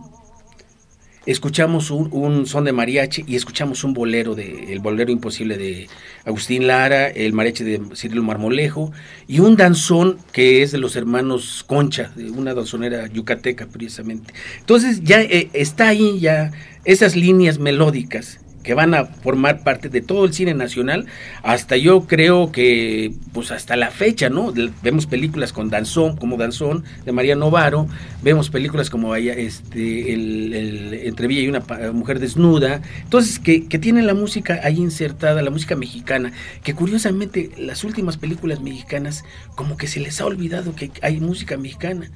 escuchamos 1.28 1.92
un, 1.92 2.48
son 2.48 2.66
de 2.66 2.72
mariachi 2.72 3.26
y 3.28 3.36
escuchamos 3.36 3.84
un 3.84 3.94
bolero 3.94 4.34
de 4.34 4.74
el 4.74 4.80
bolero 4.80 5.12
imposible 5.12 5.56
de 5.58 5.88
Agustín 6.26 6.66
Lara, 6.66 7.08
el 7.10 7.32
mariachi 7.34 7.64
de 7.64 7.82
Cirilo 7.96 8.24
Marmolejo 8.24 8.92
y 9.28 9.40
un 9.40 9.56
danzón 9.56 10.18
que 10.32 10.64
es 10.64 10.72
de 10.72 10.80
los 10.80 10.96
hermanos 10.96 11.64
Concha, 11.68 12.12
una 12.36 12.56
danzonera 12.56 13.06
yucateca 13.06 13.68
precisamente. 13.68 14.34
Entonces 14.60 15.04
ya 15.04 15.22
eh, 15.22 15.50
está 15.54 15.90
ahí 15.90 16.20
ya 16.20 16.52
esas 16.86 17.16
líneas 17.16 17.60
melódicas 17.60 18.40
que 18.64 18.74
van 18.74 18.94
a 18.94 19.06
formar 19.06 19.64
parte 19.64 19.90
de 19.90 20.02
todo 20.02 20.26
el 20.26 20.34
cine 20.34 20.54
nacional, 20.54 21.06
hasta 21.44 21.78
yo 21.78 22.06
creo 22.08 22.52
que, 22.52 23.14
pues 23.34 23.52
hasta 23.52 23.76
la 23.76 23.92
fecha, 23.92 24.30
¿no? 24.30 24.54
Vemos 24.82 25.06
películas 25.06 25.54
con 25.54 25.70
Danzón, 25.70 26.16
como 26.16 26.38
Danzón, 26.38 26.84
de 27.06 27.12
María 27.12 27.36
Novaro, 27.36 27.88
vemos 28.22 28.50
películas 28.50 28.90
como 28.90 29.16
este, 29.16 30.14
el, 30.14 30.94
Entre 31.04 31.28
Villa 31.28 31.42
y 31.42 31.48
una 31.48 31.64
mujer 31.92 32.20
desnuda, 32.20 32.82
entonces 33.04 33.40
que, 33.40 33.68
que 33.68 33.80
tienen 33.80 34.08
la 34.08 34.14
música 34.14 34.62
ahí 34.64 34.78
insertada, 34.78 35.42
la 35.42 35.52
música 35.52 35.76
mexicana, 35.76 36.32
que 36.64 36.74
curiosamente 36.74 37.52
las 37.58 37.84
últimas 37.84 38.18
películas 38.18 38.62
mexicanas, 38.62 39.24
como 39.56 39.78
que 39.78 39.88
se 39.88 40.00
les 40.00 40.22
ha 40.22 40.26
olvidado 40.26 40.76
que 40.76 40.92
hay 41.02 41.20
música 41.20 41.58
mexicana 41.58 42.10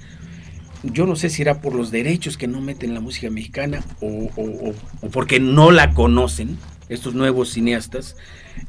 yo 0.84 1.06
no 1.06 1.16
sé 1.16 1.30
si 1.30 1.42
era 1.42 1.62
por 1.62 1.74
los 1.74 1.92
derechos 1.92 2.38
que 2.38 2.48
no 2.48 2.62
meten 2.62 2.94
la 2.94 3.00
música 3.00 3.30
mexicana 3.30 3.84
o, 4.02 4.74
porque 5.12 5.40
no 5.40 5.72
la 5.72 5.94
conocen 5.94 6.58
estos 6.90 7.14
nuevos 7.14 7.52
cineastas. 7.52 8.16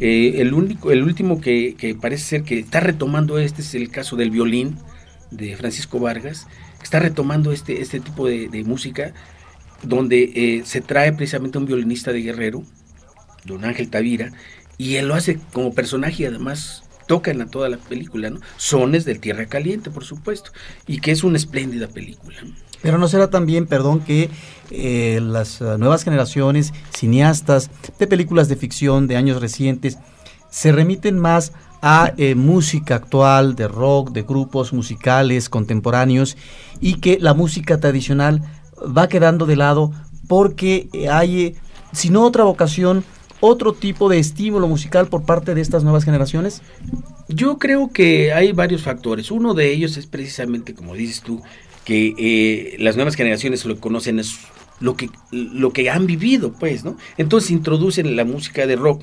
Eh, 0.00 0.34
el, 0.36 0.54
único, 0.54 0.90
el 0.90 1.02
último 1.02 1.40
que, 1.40 1.96
parece 2.00 2.24
ser 2.24 2.42
que 2.42 2.58
está 2.58 2.80
retomando 2.80 3.38
este 3.38 3.62
es 3.62 3.74
el 3.74 3.90
caso 3.90 4.16
del 4.16 4.30
violín 4.30 4.78
de 5.30 5.56
Francisco 5.56 5.98
Vargas, 5.98 6.46
que 6.78 6.84
está 6.84 6.98
retomando 6.98 7.52
este, 7.52 7.80
este 7.82 8.00
tipo 8.00 8.26
de, 8.26 8.64
música 8.64 9.12
donde 9.82 10.32
eh, 10.34 10.62
se 10.64 10.80
trae 10.80 11.12
precisamente 11.12 11.58
un 11.58 11.66
violinista 11.66 12.12
de 12.12 12.22
Guerrero, 12.22 12.64
don 13.44 13.64
Ángel 13.64 13.90
Tavira, 13.90 14.32
y 14.76 14.96
él 14.96 15.08
lo 15.08 15.14
hace 15.14 15.38
como 15.52 15.74
personaje 15.74 16.26
además 16.26 16.87
tocan 17.08 17.40
a 17.40 17.46
toda 17.46 17.68
la 17.68 17.78
película, 17.78 18.30
¿no? 18.30 18.38
Sones 18.56 19.04
del 19.04 19.18
Tierra 19.18 19.46
Caliente, 19.46 19.90
por 19.90 20.04
supuesto, 20.04 20.52
y 20.86 21.00
que 21.00 21.10
es 21.10 21.24
una 21.24 21.38
espléndida 21.38 21.88
película. 21.88 22.36
Pero 22.80 22.98
no 22.98 23.08
será 23.08 23.28
también, 23.28 23.66
perdón, 23.66 24.00
que 24.00 24.30
eh, 24.70 25.18
las 25.20 25.60
uh, 25.60 25.78
nuevas 25.78 26.04
generaciones, 26.04 26.72
cineastas 26.96 27.70
de 27.98 28.06
películas 28.06 28.48
de 28.48 28.54
ficción 28.54 29.08
de 29.08 29.16
años 29.16 29.40
recientes, 29.40 29.98
se 30.50 30.70
remiten 30.70 31.18
más 31.18 31.52
a 31.82 32.12
eh, 32.16 32.34
música 32.34 32.94
actual, 32.96 33.56
de 33.56 33.66
rock, 33.66 34.12
de 34.12 34.22
grupos 34.22 34.72
musicales 34.72 35.48
contemporáneos, 35.48 36.36
y 36.80 36.94
que 36.94 37.18
la 37.20 37.34
música 37.34 37.80
tradicional 37.80 38.42
va 38.96 39.08
quedando 39.08 39.46
de 39.46 39.56
lado 39.56 39.92
porque 40.28 40.88
hay, 41.10 41.40
eh, 41.40 41.56
si 41.92 42.10
no 42.10 42.24
otra 42.24 42.44
vocación, 42.44 43.02
otro 43.40 43.72
tipo 43.72 44.08
de 44.08 44.18
estímulo 44.18 44.68
musical 44.68 45.08
por 45.08 45.24
parte 45.24 45.54
de 45.54 45.60
estas 45.60 45.84
nuevas 45.84 46.04
generaciones? 46.04 46.62
Yo 47.28 47.58
creo 47.58 47.90
que 47.92 48.32
hay 48.32 48.52
varios 48.52 48.82
factores. 48.82 49.30
Uno 49.30 49.54
de 49.54 49.70
ellos 49.72 49.96
es 49.96 50.06
precisamente, 50.06 50.74
como 50.74 50.94
dices 50.94 51.22
tú, 51.22 51.42
que 51.84 52.14
eh, 52.18 52.76
las 52.78 52.96
nuevas 52.96 53.14
generaciones 53.14 53.64
lo 53.64 53.74
que 53.74 53.80
conocen 53.80 54.18
es 54.18 54.38
lo 54.80 54.96
que, 54.96 55.10
lo 55.30 55.72
que 55.72 55.90
han 55.90 56.06
vivido, 56.06 56.52
pues, 56.52 56.84
¿no? 56.84 56.96
Entonces 57.16 57.50
introducen 57.50 58.16
la 58.16 58.24
música 58.24 58.66
de 58.66 58.76
rock. 58.76 59.02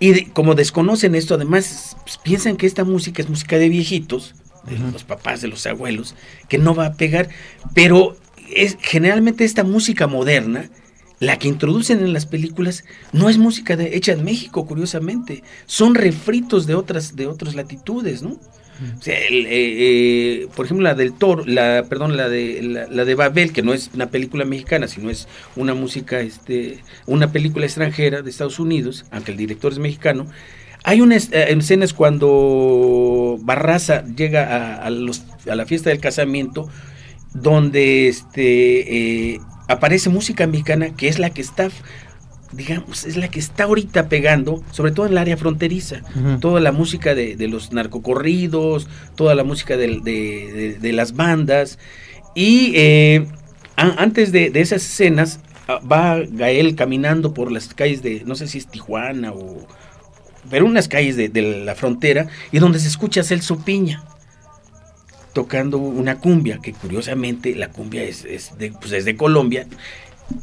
Y 0.00 0.24
como 0.26 0.54
desconocen 0.54 1.14
esto, 1.14 1.34
además 1.34 1.96
pues, 2.02 2.18
piensan 2.18 2.56
que 2.56 2.66
esta 2.66 2.84
música 2.84 3.22
es 3.22 3.28
música 3.28 3.56
de 3.56 3.68
viejitos, 3.68 4.34
de 4.64 4.78
los 4.78 5.04
papás, 5.04 5.42
de 5.42 5.48
los 5.48 5.66
abuelos, 5.66 6.14
que 6.48 6.58
no 6.58 6.74
va 6.74 6.86
a 6.86 6.94
pegar. 6.94 7.28
Pero 7.74 8.16
es, 8.54 8.76
generalmente 8.80 9.44
esta 9.44 9.64
música 9.64 10.06
moderna 10.06 10.70
la 11.22 11.38
que 11.38 11.46
introducen 11.46 12.00
en 12.00 12.12
las 12.12 12.26
películas 12.26 12.84
no 13.12 13.28
es 13.28 13.38
música 13.38 13.76
de, 13.76 13.96
hecha 13.96 14.10
en 14.10 14.24
México, 14.24 14.66
curiosamente. 14.66 15.44
Son 15.66 15.94
refritos 15.94 16.66
de 16.66 16.74
otras, 16.74 17.14
de 17.14 17.28
otras 17.28 17.54
latitudes, 17.54 18.22
¿no? 18.22 18.40
Eh, 19.06 19.28
eh, 19.30 20.48
por 20.56 20.66
ejemplo, 20.66 20.82
la 20.82 20.96
del 20.96 21.12
Toro, 21.12 21.44
la, 21.46 21.86
perdón, 21.88 22.16
la 22.16 22.28
de, 22.28 22.88
la, 22.90 23.04
de 23.04 23.14
Babel, 23.14 23.52
que 23.52 23.62
no 23.62 23.72
es 23.72 23.92
una 23.94 24.10
película 24.10 24.44
mexicana, 24.44 24.88
sino 24.88 25.10
es 25.10 25.28
una 25.54 25.74
música, 25.74 26.18
este, 26.18 26.80
una 27.06 27.30
película 27.30 27.66
extranjera 27.66 28.22
de 28.22 28.28
Estados 28.28 28.58
Unidos, 28.58 29.04
aunque 29.12 29.30
el 29.30 29.36
director 29.36 29.70
es 29.70 29.78
mexicano. 29.78 30.26
Hay 30.82 31.02
unas 31.02 31.30
eh, 31.30 31.56
escenas 31.56 31.92
cuando 31.92 33.38
Barraza 33.42 34.04
llega 34.06 34.74
a, 34.74 34.90
los, 34.90 35.22
a 35.48 35.54
la 35.54 35.66
fiesta 35.66 35.90
del 35.90 36.00
casamiento, 36.00 36.68
donde 37.32 38.08
este 38.08 39.40
aparece 39.68 40.10
música 40.10 40.46
mexicana 40.46 40.90
que 40.90 41.08
es 41.08 41.18
la 41.18 41.30
que 41.30 41.40
está 41.40 41.68
digamos, 42.52 43.04
es 43.04 43.16
la 43.16 43.28
que 43.28 43.38
está 43.38 43.64
ahorita 43.64 44.08
pegando, 44.08 44.62
sobre 44.72 44.92
todo 44.92 45.06
en 45.06 45.12
el 45.12 45.18
área 45.18 45.36
fronteriza. 45.36 46.02
Toda 46.40 46.60
la 46.60 46.72
música 46.72 47.14
de, 47.14 47.36
los 47.48 47.72
narcocorridos, 47.72 48.88
toda 49.14 49.34
la 49.34 49.44
música 49.44 49.76
de, 49.76 50.92
las 50.92 51.16
bandas. 51.16 51.78
Y 52.34 52.72
eh, 52.76 53.26
antes 53.76 54.32
de, 54.32 54.52
esas 54.54 54.84
escenas, 54.84 55.40
ah, 55.68 55.80
va 55.80 56.20
Gael 56.30 56.76
caminando 56.76 57.34
por 57.34 57.50
las 57.50 57.72
calles 57.74 58.02
de, 58.02 58.22
no 58.26 58.34
sé 58.34 58.46
si 58.48 58.58
es 58.58 58.66
Tijuana 58.66 59.32
o... 59.32 59.66
Pero 60.50 60.66
unas 60.66 60.88
calles 60.88 61.16
de, 61.16 61.62
la 61.64 61.74
frontera, 61.74 62.26
y 62.50 62.58
donde 62.58 62.80
se 62.80 62.88
escucha 62.88 63.22
Celso 63.22 63.64
Piña 63.64 64.02
tocando 65.32 65.78
una 65.78 66.18
cumbia, 66.18 66.58
que 66.58 66.72
curiosamente 66.72 67.54
la 67.54 67.68
cumbia 67.70 68.02
es, 68.02 68.24
de, 68.58 68.72
pues 68.72 68.92
es 68.92 69.04
de 69.04 69.16
Colombia, 69.16 69.66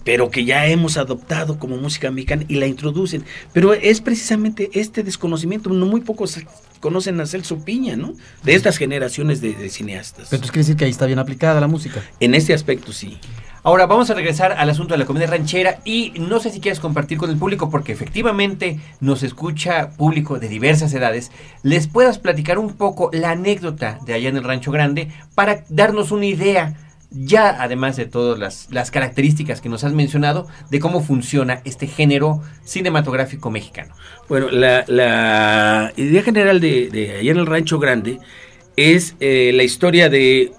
pero 0.04 0.30
que 0.30 0.46
ya 0.46 0.68
hemos 0.68 0.98
adoptado 0.98 1.60
como 1.60 1.78
música 1.78 2.12
mexicana 2.12 2.44
y 2.48 2.56
la 2.56 2.68
introducen. 2.68 3.24
Pero 3.54 3.74
es 3.74 4.02
precisamente 4.02 4.70
este 4.74 5.04
desconocimiento, 5.04 5.70
no 5.70 5.86
muy 5.86 6.02
pocos 6.02 6.40
conocen 6.80 7.20
a 7.20 7.26
Celso 7.26 7.64
Piña, 7.64 7.96
¿no? 7.96 8.14
De 8.44 8.56
estas 8.56 8.78
generaciones 8.78 9.42
de, 9.42 9.54
de 9.54 9.70
cineastas. 9.70 10.28
Pero 10.30 10.38
entonces 10.38 10.52
quiere 10.52 10.64
decir 10.64 10.78
que 10.78 10.86
ahí 10.86 10.92
está 10.92 11.06
bien 11.06 11.20
aplicada 11.20 11.60
la 11.60 11.68
música. 11.68 12.02
En 12.20 12.36
este 12.36 12.54
aspecto 12.54 12.94
sí. 12.94 13.18
Ahora 13.62 13.88
vamos 13.88 14.10
a 14.10 14.14
regresar 14.14 14.54
al 14.54 14.70
asunto 14.70 14.94
de 14.94 15.00
la 15.00 15.06
comedia 15.06 15.28
ranchera 15.28 15.80
y 15.84 16.14
no 16.18 16.40
sé 16.40 16.50
si 16.50 16.62
quieres 16.62 16.80
compartir 16.80 17.18
con 17.18 17.30
el 17.30 17.38
público 17.38 17.70
porque 17.70 17.92
efectivamente 17.92 18.80
nos 19.02 19.22
escucha 19.22 19.90
público 19.98 20.40
de 20.40 20.48
diversas 20.48 20.94
edades. 20.94 21.32
Les 21.62 21.88
puedas 21.88 22.20
platicar 22.20 22.58
un 22.58 22.74
poco 22.76 23.10
la 23.12 23.32
anécdota 23.32 24.00
de 24.06 24.14
allá 24.14 24.30
en 24.30 24.38
el 24.38 24.46
Rancho 24.46 24.72
Grande 24.72 25.12
para 25.36 25.66
darnos 25.68 26.12
una 26.12 26.26
idea 26.26 26.78
ya 27.12 27.62
además 27.62 27.96
de 27.96 28.06
todas 28.06 28.68
las, 28.70 28.92
características 28.92 29.62
que 29.62 29.70
nos 29.70 29.84
has 29.84 29.94
mencionado, 29.94 30.48
de 30.70 30.80
cómo 30.80 31.02
funciona 31.02 31.62
este 31.66 31.88
género 31.88 32.42
cinematográfico 32.64 33.50
mexicano. 33.50 33.96
Bueno, 34.28 34.50
la, 34.52 35.94
idea 35.96 36.24
general 36.24 36.60
de, 36.60 37.18
allá 37.20 37.32
en 37.32 37.38
el 37.38 37.46
Rancho 37.46 37.80
Grande 37.80 38.20
es 38.76 39.16
eh, 39.20 39.52
la 39.54 39.64
historia 39.64 40.10
de 40.10 40.52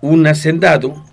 un 0.00 0.26
hacendado 0.26 1.04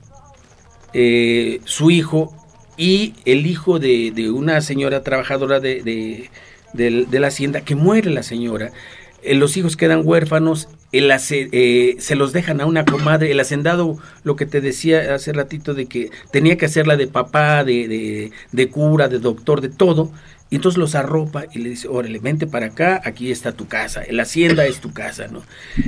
eh, 0.94 1.62
su 1.64 1.92
hijo 1.92 2.36
y 2.78 3.14
el 3.26 3.46
hijo 3.48 3.80
de, 3.80 4.32
una 4.32 4.62
señora 4.62 5.04
trabajadora 5.04 5.60
de, 5.60 6.30
la 6.74 7.28
hacienda, 7.28 7.62
que 7.62 7.76
muere 7.76 8.12
la 8.12 8.24
señora. 8.24 8.72
eh, 9.24 9.36
los 9.36 9.56
hijos 9.58 9.78
quedan 9.78 10.02
huérfanos, 10.04 10.68
el 10.92 11.10
hace- 11.12 11.50
eh, 11.52 11.96
se 12.00 12.16
los 12.16 12.34
dejan 12.34 12.62
a 12.62 12.66
una 12.66 12.86
comadre, 12.86 13.32
el 13.32 13.40
hacendado, 13.40 13.98
lo 14.24 14.36
que 14.36 14.46
te 14.46 14.62
decía 14.62 15.14
hace 15.16 15.32
ratito 15.34 15.74
de 15.74 15.86
que 15.86 16.12
tenía 16.32 16.58
que 16.58 16.66
hacerla 16.66 16.98
de 16.98 17.08
papá, 17.08 17.64
de, 17.64 17.88
de, 17.88 18.32
de 18.52 18.70
cura, 18.70 19.08
de 19.08 19.20
doctor, 19.20 19.62
de 19.62 19.70
todo, 19.70 20.12
y 20.50 20.56
entonces 20.56 20.78
los 20.78 20.96
arropa 20.96 21.46
y 21.54 21.60
le 21.60 21.70
dice, 21.70 21.88
órale, 21.88 22.20
vente 22.20 22.46
para 22.46 22.66
acá, 22.68 23.02
aquí 23.06 23.32
está 23.32 23.54
tu 23.54 23.68
casa, 23.70 24.04
la 24.10 24.24
hacienda 24.24 24.66
es 24.66 24.82
tu 24.82 24.92
casa, 24.92 25.28
¿no? 25.30 25.44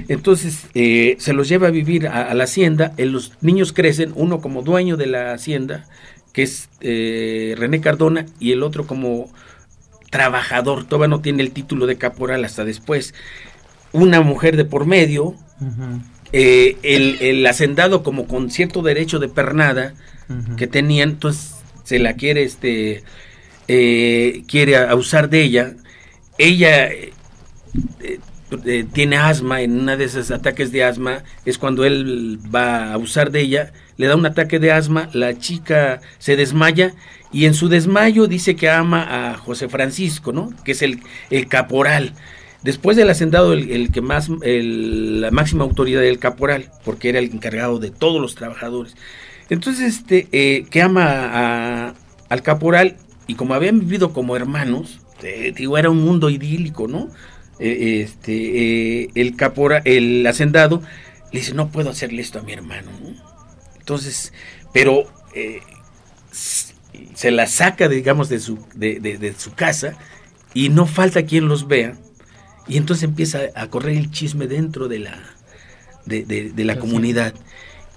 Entonces 0.07 0.67
eh, 0.73 1.17
se 1.19 1.33
los 1.33 1.49
lleva 1.49 1.67
a 1.67 1.71
vivir 1.71 2.07
a, 2.07 2.33
la 2.33 2.45
hacienda, 2.45 2.93
los 2.97 3.33
niños 3.41 3.73
crecen, 3.73 4.13
uno 4.15 4.39
como 4.39 4.61
dueño 4.61 4.95
de 4.95 5.07
la 5.07 5.33
hacienda, 5.33 5.85
que 6.31 6.43
es 6.43 6.69
eh, 6.79 7.55
René 7.57 7.81
Cardona, 7.81 8.25
y 8.39 8.53
el 8.53 8.63
otro 8.63 8.87
como 8.87 9.29
trabajador, 10.09 10.85
todavía 10.85 11.09
no 11.09 11.21
tiene 11.21 11.43
el 11.43 11.51
título 11.51 11.85
de 11.85 11.97
caporal 11.97 12.45
hasta 12.45 12.63
después. 12.63 13.13
Una 13.93 14.21
mujer 14.21 14.57
de 14.57 14.65
por 14.65 14.85
medio, 14.85 15.35
eh, 16.31 16.77
el, 16.83 17.17
el 17.21 17.47
hacendado 17.47 18.03
como 18.03 18.27
con 18.27 18.49
cierto 18.49 18.81
derecho 18.81 19.19
de 19.19 19.29
pernada 19.29 19.93
que 20.57 20.67
tenían, 20.67 21.11
entonces 21.11 21.55
se 21.83 21.99
la 21.99 22.13
quiere, 22.13 22.43
este, 22.43 23.03
eh, 23.67 24.43
quiere 24.47 24.77
abusar 24.77 25.29
de 25.29 25.43
ella. 25.43 25.73
Ella 26.37 26.89
eh, 26.89 28.85
tiene 28.93 29.17
asma, 29.17 29.61
en 29.61 29.79
una 29.79 29.95
de 29.95 30.05
esos 30.05 30.31
ataques 30.31 30.71
de 30.71 30.83
asma 30.83 31.23
es 31.45 31.57
cuando 31.57 31.85
él 31.85 32.39
va 32.53 32.85
a 32.85 32.93
abusar 32.93 33.31
de 33.31 33.41
ella, 33.41 33.73
le 33.97 34.07
da 34.07 34.15
un 34.15 34.25
ataque 34.25 34.59
de 34.59 34.71
asma, 34.71 35.09
la 35.13 35.37
chica 35.37 36.01
se 36.17 36.35
desmaya 36.35 36.93
y 37.31 37.45
en 37.45 37.53
su 37.53 37.69
desmayo 37.69 38.27
dice 38.27 38.55
que 38.55 38.69
ama 38.69 39.31
a 39.31 39.37
José 39.37 39.69
Francisco, 39.69 40.31
¿no? 40.31 40.51
Que 40.63 40.73
es 40.73 40.81
el, 40.81 41.01
el 41.29 41.47
caporal. 41.47 42.13
Después 42.63 42.95
del 42.95 43.09
hacendado, 43.09 43.51
el, 43.51 43.91
que 43.91 43.99
más, 43.99 44.29
la 44.29 45.31
máxima 45.31 45.65
autoridad 45.65 46.01
era 46.01 46.11
el 46.11 46.19
caporal, 46.19 46.71
porque 46.85 47.09
era 47.09 47.19
el 47.19 47.25
encargado 47.25 47.77
de 47.77 47.91
todos 47.91 48.21
los 48.21 48.35
trabajadores. 48.35 48.95
Entonces, 49.49 49.95
este, 49.97 50.29
eh, 50.31 50.65
que 50.69 50.81
ama 50.81 51.93
al 52.29 52.41
caporal, 52.41 52.95
y 53.27 53.35
como 53.35 53.53
habían 53.53 53.81
vivido 53.81 54.13
como 54.13 54.37
hermanos, 54.37 55.01
eh, 55.23 55.53
digo, 55.53 55.77
era 55.77 55.89
un 55.89 56.03
mundo 56.03 56.29
idílico, 56.29 56.87
¿no? 56.87 57.09
Eh, 57.59 58.01
este, 58.01 59.09
el 59.19 59.35
capora, 59.35 59.81
el 59.83 60.25
hacendado, 60.25 60.81
le 61.33 61.39
dice, 61.41 61.53
no 61.53 61.69
puedo 61.69 61.89
hacerle 61.89 62.21
esto 62.21 62.39
a 62.39 62.43
mi 62.43 62.53
hermano, 62.53 62.91
¿no? 63.01 63.13
Entonces, 63.77 64.31
pero 64.71 65.03
se 66.31 67.31
la 67.31 67.47
saca, 67.47 67.89
digamos, 67.89 68.29
de 68.29 68.39
su, 68.39 68.57
de 68.73 69.35
su 69.37 69.51
casa 69.53 69.97
y 70.53 70.69
no 70.69 70.85
falta 70.85 71.25
quien 71.25 71.49
los 71.49 71.67
vea. 71.67 71.97
Y 72.67 72.77
entonces 72.77 73.03
empieza 73.03 73.39
a 73.55 73.67
correr 73.67 73.97
el 73.97 74.11
chisme 74.11 74.47
dentro 74.47 74.87
de 74.87 74.99
la, 74.99 75.19
de, 76.05 76.23
de- 76.23 76.51
de 76.51 76.63
la 76.65 76.79
comunidad. 76.79 77.33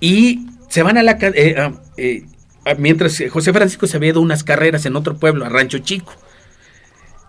Y 0.00 0.46
se 0.68 0.82
van 0.82 0.98
a 0.98 1.02
la... 1.02 1.12
eh, 1.20 1.54
ah, 1.58 1.72
eh, 1.96 2.24
ah, 2.64 2.74
mientras 2.76 3.22
José 3.30 3.52
Francisco 3.52 3.86
se 3.86 3.96
había 3.96 4.10
ido 4.10 4.18
a 4.20 4.22
unas 4.22 4.42
carreras 4.44 4.84
en 4.86 4.96
otro 4.96 5.16
pueblo, 5.16 5.44
a 5.44 5.48
Rancho 5.48 5.78
Chico, 5.78 6.12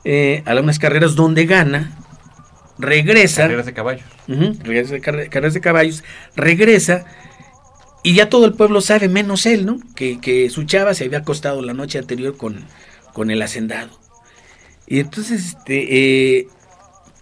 eh, 0.04 0.41
a 0.45 0.56
unas 0.60 0.80
carreras 0.80 1.15
donde 1.15 1.45
gana, 1.45 1.97
regresa... 2.80 3.43
Carreras 3.43 3.65
de 3.65 3.73
caballos. 3.73 4.06
Regresa 4.28 4.93
de 4.93 5.02
carre- 5.02 5.30
carreras 5.30 5.54
de 5.54 5.62
caballos, 5.62 6.04
regresa 6.36 7.06
y 8.04 8.13
ya 8.13 8.30
todo 8.30 8.45
el 8.45 8.54
pueblo 8.54 8.82
sabe, 8.82 9.10
menos 9.10 9.45
él, 9.45 9.65
¿no? 9.65 9.80
Que, 9.95 10.19
que 10.19 10.50
su 10.50 10.63
chava 10.63 10.93
se 10.93 11.06
había 11.06 11.19
acostado 11.19 11.62
la 11.62 11.73
noche 11.73 11.97
anterior 12.00 12.36
con, 12.38 12.63
con 13.13 13.32
el 13.32 13.41
hacendado. 13.41 13.89
Y 14.86 15.00
entonces, 15.00 15.45
este, 15.45 16.38
eh, 16.39 16.47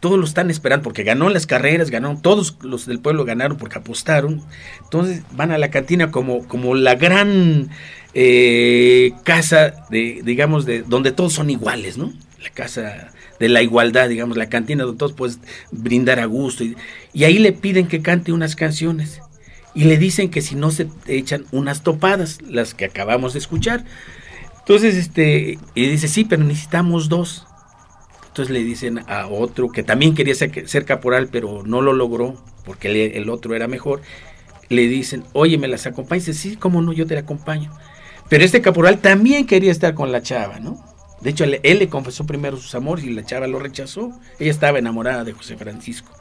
todos 0.06 0.20
lo 0.20 0.26
están 0.26 0.52
esperando 0.52 0.84
porque 0.84 1.02
ganó 1.02 1.32
las 1.32 1.48
carreras, 1.48 1.90
ganó, 1.90 2.16
todos 2.22 2.58
los 2.62 2.86
del 2.86 3.00
pueblo 3.00 3.26
ganaron 3.26 3.58
porque 3.58 3.80
apostaron. 3.80 4.44
Entonces 4.84 5.24
van 5.32 5.52
a 5.52 5.58
la 5.58 5.72
cantina 5.72 6.12
como, 6.12 6.48
como 6.48 6.76
la 6.76 6.94
gran 6.94 7.72
eh, 8.14 9.14
casa 9.24 9.74
de, 9.90 10.22
digamos, 10.24 10.68
de 10.68 10.84
donde 10.84 11.12
todos 11.12 11.34
son 11.34 11.50
iguales, 11.50 11.98
¿no? 11.98 12.14
La 12.40 12.52
casa 12.52 13.14
de 13.40 13.50
la 13.50 13.64
igualdad, 13.64 14.08
digamos, 14.10 14.38
la 14.38 14.48
cantina 14.48 14.84
donde 14.84 15.00
todos 15.00 15.14
puedes 15.14 15.40
brindar 15.72 16.20
a 16.20 16.26
gusto. 16.26 16.64
Y, 16.64 16.78
y 17.12 17.24
ahí 17.24 17.40
le 17.40 17.52
piden 17.52 17.88
que 17.88 18.04
cante 18.04 18.32
unas 18.32 18.56
canciones. 18.56 19.22
Y 19.74 19.86
le 19.86 19.98
dicen 19.98 20.30
que 20.30 20.42
si 20.42 20.54
no 20.54 20.70
se 20.70 20.88
echan 21.08 21.46
unas 21.52 21.82
topadas, 21.82 22.44
las 22.44 22.76
que 22.76 22.86
acabamos 22.86 23.34
de 23.34 23.40
escuchar. 23.40 23.84
Entonces, 24.60 24.94
este, 24.98 25.58
y 25.74 25.88
dice, 25.88 26.08
sí, 26.08 26.26
pero 26.26 26.44
necesitamos 26.44 27.10
dos. 27.10 27.48
Entonces 28.36 28.54
le 28.54 28.66
dicen 28.66 29.00
a 29.08 29.28
otro 29.28 29.70
que 29.70 29.82
también 29.82 30.14
quería 30.14 30.36
ser, 30.36 30.84
caporal, 30.84 31.30
pero 31.32 31.64
no 31.66 31.82
lo 31.82 31.94
logró 31.94 32.36
porque 32.66 33.14
el 33.16 33.30
otro 33.30 33.56
era 33.56 33.70
mejor. 33.70 34.02
Le 34.68 34.90
dicen, 34.90 35.24
oye, 35.32 35.58
¿me 35.58 35.70
las 35.70 35.86
acompañas? 35.86 36.26
Dice, 36.26 36.38
sí, 36.38 36.58
cómo 36.58 36.82
no, 36.82 36.92
yo 36.92 37.08
te 37.08 37.14
la 37.14 37.22
acompaño. 37.22 37.72
Pero 38.28 38.44
este 38.44 38.60
caporal 38.60 39.00
también 39.00 39.46
quería 39.48 39.72
estar 39.72 39.94
con 39.94 40.12
la 40.12 40.22
chava, 40.22 40.60
¿no? 40.60 40.84
De 41.22 41.30
hecho, 41.30 41.46
él, 41.46 41.62
le 41.64 41.88
confesó 41.88 42.26
primero 42.26 42.58
sus 42.58 42.76
amores 42.76 43.06
y 43.06 43.12
la 43.12 43.24
chava 43.24 43.48
lo 43.48 43.58
rechazó. 43.58 44.12
Ella 44.38 44.52
estaba 44.52 44.80
enamorada 44.80 45.24
de 45.24 45.32
José 45.32 45.56
Francisco. 45.56 46.12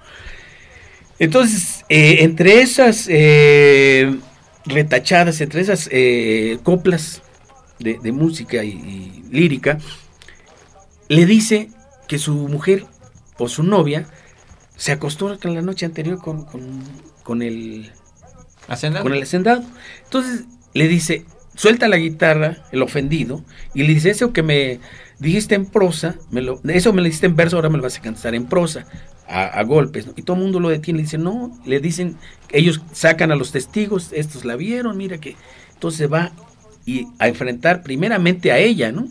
Entonces, 1.18 1.85
eh, 1.88 2.18
entre 2.20 2.62
esas 2.62 3.09
eh, 3.11 4.20
retachadas, 4.66 5.40
entre 5.40 5.62
esas 5.62 5.88
eh, 5.90 6.61
coplas 6.62 7.22
de, 7.81 8.12
música 8.12 8.62
y 8.62 9.24
lírica, 9.33 9.79
le 11.09 11.27
dice 11.27 11.70
que 12.14 12.20
su 12.20 12.33
mujer 12.33 12.87
o 13.38 13.48
su 13.48 13.64
novia 13.64 14.07
se 14.77 14.92
acostó 14.92 15.37
la 15.42 15.62
noche 15.62 15.85
anterior 15.85 16.20
con, 16.20 16.44
con, 16.44 16.85
con 17.24 17.42
el 17.42 17.90
¿Hacendado? 18.68 19.03
con 19.03 19.12
el 19.14 19.22
hacendado. 19.24 19.64
Entonces 20.05 20.44
le 20.74 20.87
dice, 20.87 21.24
suelta 21.57 21.88
la 21.88 21.96
guitarra, 21.96 22.59
el 22.70 22.83
ofendido, 22.83 23.42
y 23.74 23.83
le 23.83 23.94
dice, 23.94 24.11
eso 24.11 24.33
que 24.33 24.44
me 24.44 24.79
dijiste 25.18 25.57
en 25.57 25.66
prosa, 25.66 26.14
me 26.31 26.40
lo, 26.40 26.61
eso 26.68 26.92
me 26.92 26.98
lo 26.98 27.07
dijiste 27.07 27.27
en 27.27 27.35
verso, 27.35 27.57
ahora 27.57 27.68
me 27.68 27.79
lo 27.79 27.83
vas 27.83 27.98
a 27.98 28.03
cantar 28.03 28.37
en 28.37 28.46
prosa, 28.46 28.87
a, 29.27 29.46
a 29.46 29.64
golpes. 29.64 30.07
¿no? 30.07 30.12
Y 30.14 30.22
todo 30.22 30.37
el 30.37 30.44
mundo 30.44 30.61
lo 30.61 30.68
detiene, 30.68 30.98
le 30.98 31.03
dice, 31.03 31.18
no, 31.18 31.59
le 31.64 31.81
dicen, 31.81 32.16
ellos 32.53 32.81
sacan 32.92 33.33
a 33.33 33.35
los 33.35 33.50
testigos, 33.50 34.12
estos 34.12 34.44
la 34.44 34.55
vieron, 34.55 34.96
mira 34.96 35.18
que, 35.18 35.35
entonces 35.72 36.09
va 36.12 36.31
y 36.87 37.09
a 37.18 37.27
enfrentar 37.27 37.83
primeramente 37.83 38.53
a 38.53 38.59
ella, 38.59 38.92
¿no? 38.92 39.09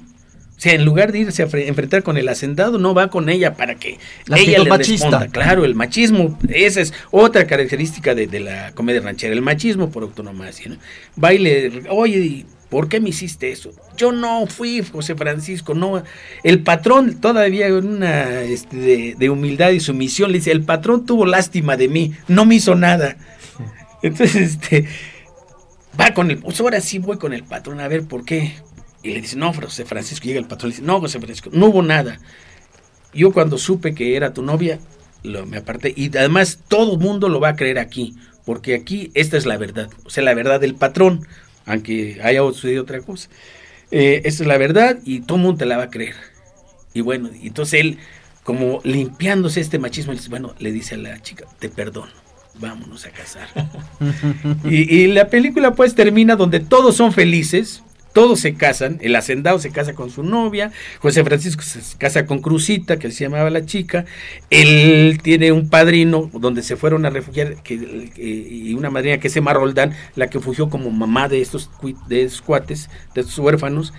O 0.57 0.61
sea, 0.63 0.73
en 0.73 0.85
lugar 0.85 1.11
de 1.11 1.19
irse 1.19 1.43
a 1.43 1.47
fre- 1.47 1.67
enfrentar 1.67 2.03
con 2.03 2.15
el 2.17 2.29
hacendado, 2.29 2.77
no 2.77 2.93
va 2.93 3.09
con 3.09 3.27
ella 3.29 3.55
para 3.55 3.75
que 3.75 3.97
La 4.27 4.37
ella 4.37 4.59
le 4.59 4.69
machista. 4.69 5.07
responda. 5.09 5.27
Claro, 5.27 5.65
el 5.65 5.75
machismo, 5.75 6.39
esa 6.47 6.79
es 6.79 6.93
otra 7.11 7.45
característica 7.47 8.15
de, 8.15 8.27
de 8.27 8.39
la 8.39 8.71
comedia 8.73 9.01
ranchera, 9.01 9.33
el 9.33 9.41
machismo 9.41 9.89
por 9.89 10.03
autonomía. 10.03 10.51
¿no? 10.67 10.77
Va 11.21 11.33
y 11.33 11.39
le, 11.39 11.83
oye, 11.89 12.17
¿y 12.19 12.45
¿por 12.69 12.87
qué 12.87 13.01
me 13.01 13.09
hiciste 13.09 13.51
eso? 13.51 13.71
Yo 13.97 14.11
no 14.13 14.47
fui, 14.47 14.81
José 14.89 15.15
Francisco, 15.15 15.73
no. 15.73 16.01
El 16.43 16.61
patrón, 16.63 17.19
todavía 17.19 17.67
en 17.67 17.85
una 17.85 18.41
este, 18.43 18.77
de, 18.77 19.15
de 19.17 19.29
humildad 19.29 19.71
y 19.71 19.79
sumisión, 19.81 20.31
le 20.31 20.37
dice, 20.37 20.51
el 20.51 20.63
patrón 20.63 21.05
tuvo 21.05 21.25
lástima 21.25 21.75
de 21.77 21.87
mí, 21.89 22.13
no 22.29 22.45
me 22.45 22.55
hizo 22.55 22.73
nada. 22.75 23.17
Entonces, 24.01 24.35
este, 24.53 24.85
va 25.99 26.13
con 26.13 26.31
el, 26.31 26.37
pues 26.37 26.59
ahora 26.61 26.79
sí 26.79 26.99
voy 26.99 27.17
con 27.17 27.33
el 27.33 27.43
patrón 27.43 27.79
a 27.81 27.87
ver 27.87 28.03
por 28.03 28.23
qué. 28.23 28.53
Y 29.03 29.13
le 29.13 29.21
dice, 29.21 29.35
no, 29.35 29.53
José 29.53 29.83
Francisco, 29.83 30.25
llega 30.25 30.39
el 30.39 30.47
patrón, 30.47 30.69
le 30.69 30.75
dice, 30.77 30.87
no, 30.87 31.01
José 31.01 31.19
Francisco, 31.19 31.49
no 31.51 31.67
hubo 31.67 31.83
nada. 31.83 32.19
Yo 33.13 33.31
cuando 33.31 33.57
supe 33.57 33.93
que 33.93 34.15
era 34.15 34.33
tu 34.33 34.41
novia, 34.41 34.79
lo, 35.23 35.45
me 35.45 35.57
aparté. 35.57 35.93
Y 35.95 36.15
además 36.17 36.59
todo 36.67 36.93
el 36.93 36.99
mundo 36.99 37.27
lo 37.29 37.39
va 37.39 37.49
a 37.49 37.55
creer 37.55 37.79
aquí, 37.79 38.15
porque 38.45 38.75
aquí 38.75 39.11
esta 39.13 39.37
es 39.37 39.45
la 39.45 39.57
verdad, 39.57 39.89
o 40.05 40.09
sea, 40.09 40.23
la 40.23 40.33
verdad 40.33 40.59
del 40.61 40.75
patrón, 40.75 41.27
aunque 41.65 42.19
haya 42.23 42.39
sucedido 42.39 42.83
otra 42.83 43.01
cosa. 43.01 43.29
Eh, 43.91 44.21
esta 44.25 44.43
es 44.43 44.47
la 44.47 44.57
verdad 44.57 44.97
y 45.05 45.21
todo 45.21 45.37
el 45.37 45.43
mundo 45.43 45.59
te 45.59 45.65
la 45.65 45.77
va 45.77 45.83
a 45.83 45.89
creer. 45.89 46.15
Y 46.93 47.01
bueno, 47.01 47.29
y 47.41 47.47
entonces 47.47 47.79
él, 47.79 47.97
como 48.43 48.79
limpiándose 48.83 49.59
este 49.61 49.79
machismo, 49.79 50.13
le 50.13 50.17
dice, 50.17 50.29
bueno, 50.29 50.55
le 50.59 50.71
dice 50.71 50.95
a 50.95 50.97
la 50.97 51.21
chica, 51.21 51.45
te 51.59 51.69
perdono, 51.69 52.11
vámonos 52.55 53.05
a 53.05 53.09
casar. 53.11 53.47
y, 54.63 54.95
y 54.95 55.07
la 55.07 55.27
película 55.27 55.73
pues 55.73 55.93
termina 55.93 56.35
donde 56.35 56.59
todos 56.59 56.95
son 56.95 57.11
felices, 57.11 57.83
todos 58.13 58.39
se 58.39 58.53
casan, 58.53 58.99
el 59.01 59.15
hacendado 59.15 59.59
se 59.59 59.71
casa 59.71 59.93
con 59.93 60.09
su 60.09 60.23
novia, 60.23 60.71
José 60.99 61.23
Francisco 61.23 61.63
se 61.63 61.81
casa 61.97 62.25
con 62.25 62.39
Cruzita, 62.41 62.97
que 62.97 63.11
se 63.11 63.25
llamaba 63.25 63.49
la 63.49 63.65
chica, 63.65 64.05
él 64.49 65.19
tiene 65.21 65.51
un 65.51 65.69
padrino 65.69 66.29
donde 66.33 66.61
se 66.63 66.75
fueron 66.77 67.05
a 67.05 67.09
refugiar, 67.09 67.55
que, 67.63 68.11
que- 68.15 68.23
y 68.23 68.73
una 68.75 68.89
madrina 68.89 69.17
que 69.17 69.27
es 69.27 69.35
Emma 69.35 69.53
Roldán, 69.53 69.93
la 70.15 70.29
que 70.29 70.39
fugió 70.39 70.69
como 70.69 70.89
mamá 70.91 71.27
de 71.27 71.41
estos, 71.41 71.69
de 72.07 72.23
estos 72.23 72.41
cuates, 72.41 72.89
de 73.15 73.21
estos 73.21 73.37
huérfanos, 73.39 73.93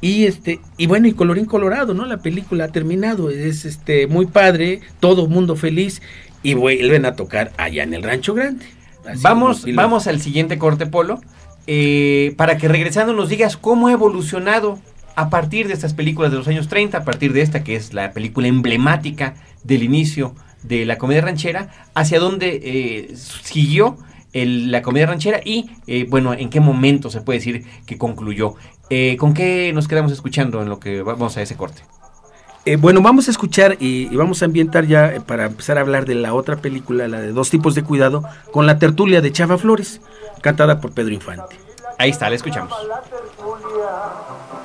y 0.00 0.24
este, 0.24 0.58
y 0.76 0.86
bueno, 0.86 1.06
y 1.06 1.12
colorín 1.12 1.44
colorado, 1.44 1.94
¿no? 1.94 2.04
La 2.06 2.18
película 2.18 2.64
ha 2.64 2.68
terminado, 2.72 3.30
es 3.30 3.64
este 3.64 4.08
muy 4.08 4.26
padre, 4.26 4.80
todo 4.98 5.28
mundo 5.28 5.54
feliz, 5.54 6.02
y 6.42 6.54
vuelven 6.54 7.06
a 7.06 7.14
tocar 7.14 7.52
allá 7.56 7.84
en 7.84 7.94
el 7.94 8.02
Rancho 8.02 8.34
Grande. 8.34 8.66
Así 9.06 9.22
Vamos, 9.22 9.64
vamos 9.74 10.08
al 10.08 10.20
siguiente 10.20 10.58
corte, 10.58 10.86
Polo, 10.86 11.20
eh, 11.66 12.34
para 12.36 12.58
que 12.58 12.68
regresando 12.68 13.12
nos 13.12 13.28
digas 13.28 13.56
cómo 13.56 13.88
ha 13.88 13.92
evolucionado 13.92 14.78
a 15.14 15.30
partir 15.30 15.68
de 15.68 15.74
estas 15.74 15.94
películas 15.94 16.30
de 16.30 16.38
los 16.38 16.48
años 16.48 16.68
30, 16.68 16.98
a 16.98 17.04
partir 17.04 17.32
de 17.32 17.42
esta 17.42 17.62
que 17.64 17.76
es 17.76 17.92
la 17.92 18.12
película 18.12 18.48
emblemática 18.48 19.34
del 19.62 19.82
inicio 19.82 20.34
de 20.62 20.84
la 20.84 20.98
comedia 20.98 21.22
ranchera, 21.22 21.90
hacia 21.94 22.18
dónde 22.18 22.60
eh, 22.62 23.14
siguió 23.16 23.98
la 24.32 24.82
comedia 24.82 25.06
ranchera 25.06 25.40
y, 25.44 25.70
eh, 25.86 26.06
bueno, 26.08 26.32
en 26.32 26.48
qué 26.48 26.60
momento 26.60 27.10
se 27.10 27.20
puede 27.20 27.38
decir 27.38 27.64
que 27.86 27.98
concluyó. 27.98 28.54
Eh, 28.90 29.16
¿Con 29.18 29.34
qué 29.34 29.72
nos 29.74 29.88
quedamos 29.88 30.12
escuchando 30.12 30.62
en 30.62 30.68
lo 30.68 30.80
que 30.80 31.02
vamos 31.02 31.36
a 31.36 31.42
ese 31.42 31.56
corte? 31.56 31.82
Eh, 32.64 32.76
bueno, 32.76 33.02
vamos 33.02 33.28
a 33.28 33.30
escuchar 33.30 33.76
y, 33.80 34.06
vamos 34.16 34.42
a 34.42 34.46
ambientar 34.46 34.86
ya 34.86 35.22
para 35.26 35.46
empezar 35.46 35.78
a 35.78 35.80
hablar 35.80 36.06
de 36.06 36.14
la 36.14 36.32
otra 36.32 36.56
película, 36.56 37.08
la 37.08 37.20
de 37.20 37.32
Dos 37.32 37.50
tipos 37.50 37.74
de 37.74 37.82
cuidado, 37.82 38.22
con 38.52 38.66
la 38.66 38.78
tertulia 38.78 39.20
de 39.20 39.32
Chava 39.32 39.58
Flores, 39.58 40.00
cantada 40.42 40.78
por 40.80 40.92
Pedro 40.92 41.14
Infante. 41.14 41.58
Ahí 41.98 42.10
está, 42.10 42.28
la 42.28 42.36
escuchamos. 42.36 42.76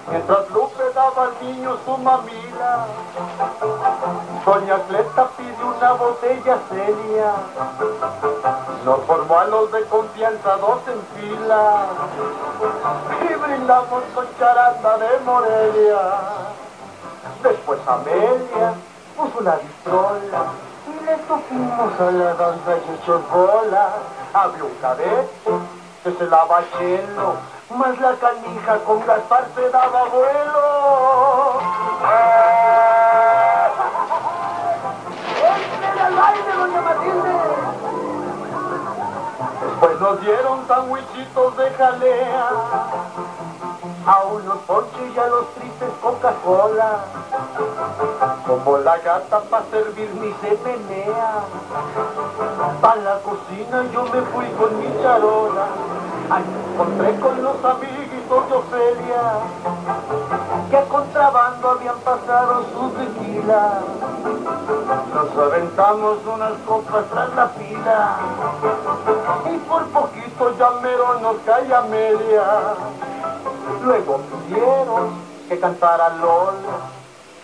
Mientras 0.10 0.50
Lupe 0.50 0.84
daba 0.96 1.26
al 1.26 1.48
niño 1.48 1.78
su 1.86 1.98
mamila. 1.98 2.88
Doña 4.46 4.80
Cleta 4.88 5.30
pide 5.38 5.64
una 5.64 5.92
botella 5.94 6.58
seria. 6.70 7.34
Nos 8.86 9.00
formó 9.02 9.40
a 9.40 9.46
los 9.46 9.72
de 9.72 9.84
confianza 9.84 10.58
dos 10.58 10.80
en 10.88 11.02
fila. 11.22 11.86
Y 13.30 13.34
brindamos 13.36 14.04
con 14.16 14.26
charanda 14.40 14.98
de 14.98 15.20
Morelia. 15.26 16.00
Después 17.44 17.80
Amelia 17.86 18.74
puso 19.16 19.40
una 19.40 19.56
bistrola. 19.58 20.67
Y 20.88 21.06
le 21.06 21.16
topimos 21.28 22.00
a 22.00 22.12
la 22.12 22.34
danza 22.34 22.72
y 22.78 22.96
echó 22.96 23.20
bola. 23.32 23.90
Abrió 24.34 24.66
un 24.66 24.76
cadete 24.76 25.52
que 26.04 26.12
se 26.12 26.28
daba 26.28 26.62
chelo, 26.78 27.36
más 27.76 28.00
la 28.00 28.14
canija 28.16 28.78
con 28.86 29.06
Gaspar 29.06 29.48
se 29.56 29.70
daba 29.70 30.04
vuelo. 30.06 31.60
¡Échale 35.38 36.02
al 36.02 36.20
aire, 36.20 36.52
doña 36.58 36.82
Matilde! 36.82 37.34
Después 39.62 40.00
nos 40.00 40.22
dieron 40.22 40.68
sandwichitos 40.68 41.58
de 41.58 41.72
jalea, 41.72 42.50
a 44.08 44.24
unos 44.24 44.58
ponches 44.60 45.16
y 45.16 45.20
a 45.20 45.28
los 45.28 45.54
tristes 45.56 45.90
Coca-Cola. 46.02 47.04
Como 48.48 48.78
la 48.78 48.98
gata 49.00 49.42
pa' 49.42 49.64
servir 49.70 50.10
ni 50.16 50.32
se 50.40 50.58
menea. 50.64 51.44
Pa' 52.80 52.96
la 52.96 53.20
cocina 53.20 53.84
yo 53.92 54.04
me 54.04 54.22
fui 54.32 54.46
con 54.58 54.80
mi 54.80 54.88
charola. 55.02 55.68
Ahí 56.30 56.44
encontré 56.72 57.20
con 57.20 57.44
los 57.44 57.66
amiguitos 57.66 58.50
de 58.50 58.56
Ofelia. 58.56 59.24
Que 60.70 60.78
a 60.78 60.86
contrabando 60.86 61.70
habían 61.70 62.00
pasado 62.00 62.64
su 62.74 62.90
tequila. 62.92 63.82
Nos 65.14 65.38
aventamos 65.38 66.18
unas 66.34 66.54
copas 66.66 67.04
tras 67.12 67.36
la 67.36 67.50
fila. 67.50 68.16
Y 69.54 69.58
por 69.68 69.86
poquito 69.88 70.58
ya 70.58 70.70
mero 70.82 71.20
nos 71.20 71.36
cae 71.46 71.76
a 71.76 71.82
media. 71.82 72.44
Luego 73.88 74.18
pidieron 74.18 75.12
que 75.48 75.58
cantara 75.58 76.10
Lola. 76.10 76.92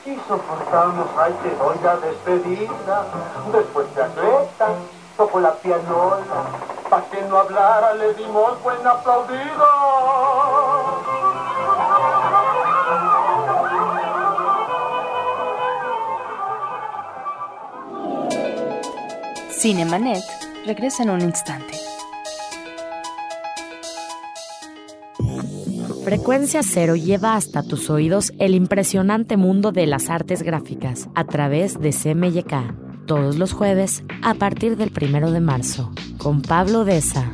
Y 0.06 0.14
soportamos, 0.28 1.08
ay, 1.18 1.34
te 1.42 1.56
doy 1.56 1.78
la 1.82 1.96
despedida. 1.96 3.06
Después 3.54 3.96
de 3.96 4.04
atleta, 4.04 4.68
tocó 5.16 5.40
la 5.40 5.54
pianola. 5.54 6.26
Pa' 6.90 7.02
que 7.04 7.22
no 7.22 7.38
hablara, 7.38 7.94
le 7.94 8.14
dimos 8.16 8.62
buen 8.62 8.86
aplaudido. 8.86 9.66
Cinemanet 19.50 20.26
regresa 20.66 21.04
en 21.04 21.10
un 21.12 21.22
instante. 21.22 21.83
Frecuencia 26.04 26.64
Cero 26.64 26.98
lleva 26.98 27.36
hasta 27.36 27.64
tus 27.64 27.90
oídos 27.90 28.34
el 28.38 28.56
impresionante 28.56 29.38
mundo 29.38 29.72
de 29.72 29.88
las 29.88 30.10
artes 30.10 30.44
gráficas 30.44 31.08
a 31.16 31.24
través 31.24 31.80
de 31.80 31.92
CMYK, 31.92 33.06
todos 33.06 33.38
los 33.38 33.54
jueves 33.54 34.04
a 34.22 34.34
partir 34.34 34.76
del 34.76 34.92
primero 34.92 35.32
de 35.32 35.40
marzo, 35.40 35.94
con 36.18 36.42
Pablo 36.42 36.84
Deza. 36.84 37.32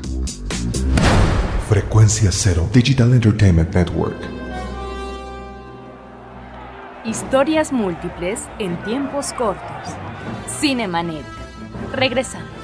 Frecuencia 1.67 2.31
Cero 2.31 2.69
Digital 2.71 3.11
Entertainment 3.11 3.73
Network. 3.73 4.17
Historias 7.05 7.71
múltiples 7.73 8.41
en 8.59 8.77
tiempos 8.83 9.33
cortos. 9.33 9.63
Cinemanet. 10.59 11.25
Regresamos. 11.93 12.58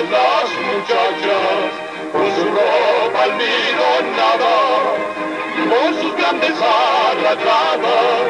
Las 0.00 0.48
muchachas, 0.68 1.70
con 2.12 2.26
su 2.36 2.44
ropa 2.44 3.22
almidonada, 3.24 4.56
con 5.68 5.88
sus 6.00 6.12
grandes 6.16 6.56
arracadas 6.62 8.22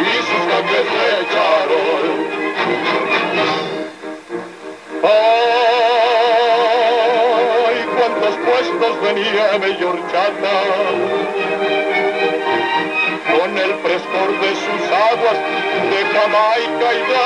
y 0.00 0.14
sus 0.28 0.42
cambios 0.50 0.86
de 0.94 1.08
charol. 1.32 2.08
Ay, 7.22 7.78
cuántos 7.96 8.34
puestos 8.36 8.92
de 9.02 9.84
horchata 9.84 10.56
con 13.30 13.50
el 13.58 13.72
frescor 13.74 14.30
de 14.40 14.50
sus 14.54 14.82
aguas 14.90 15.38
de 15.90 16.00
Jamaica 16.12 16.88
y 16.94 16.98
de 17.08 17.16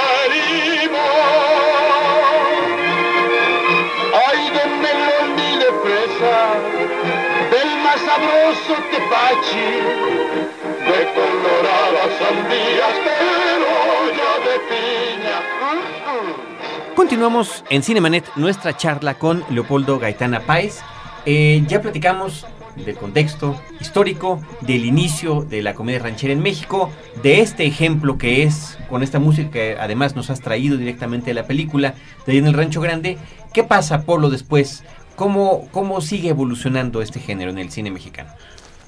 Continuamos 16.95 17.65
en 17.71 17.83
Cinemanet 17.83 18.25
nuestra 18.37 18.77
charla 18.77 19.15
con 19.15 19.45
Leopoldo 19.51 19.99
Gaitana 19.99 20.41
Páez. 20.41 20.81
Eh, 21.27 21.63
ya 21.67 21.81
platicamos 21.81 22.47
del 22.85 22.97
contexto 22.97 23.61
histórico, 23.81 24.41
del 24.61 24.85
inicio 24.85 25.43
de 25.43 25.63
la 25.63 25.75
comedia 25.75 26.01
ranchera 26.01 26.33
en 26.33 26.41
México, 26.41 26.91
de 27.23 27.41
este 27.41 27.67
ejemplo 27.67 28.19
que 28.19 28.43
es 28.43 28.79
con 28.89 29.03
esta 29.03 29.19
música 29.19 29.51
que 29.51 29.77
además 29.79 30.17
nos 30.17 30.31
has 30.31 30.41
traído 30.41 30.77
directamente 30.77 31.27
de 31.27 31.35
la 31.35 31.47
película 31.47 31.95
de 32.27 32.33
ahí 32.33 32.39
en 32.39 32.47
el 32.47 32.55
Rancho 32.55 32.81
Grande. 32.81 33.19
¿Qué 33.53 33.65
pasa, 33.65 34.03
Polo, 34.03 34.31
después? 34.31 34.85
¿Cómo, 35.19 35.69
¿Cómo 35.73 36.01
sigue 36.01 36.29
evolucionando 36.29 37.03
este 37.03 37.19
género 37.19 37.51
en 37.51 37.59
el 37.59 37.73
cine 37.73 37.91
mexicano? 37.91 38.31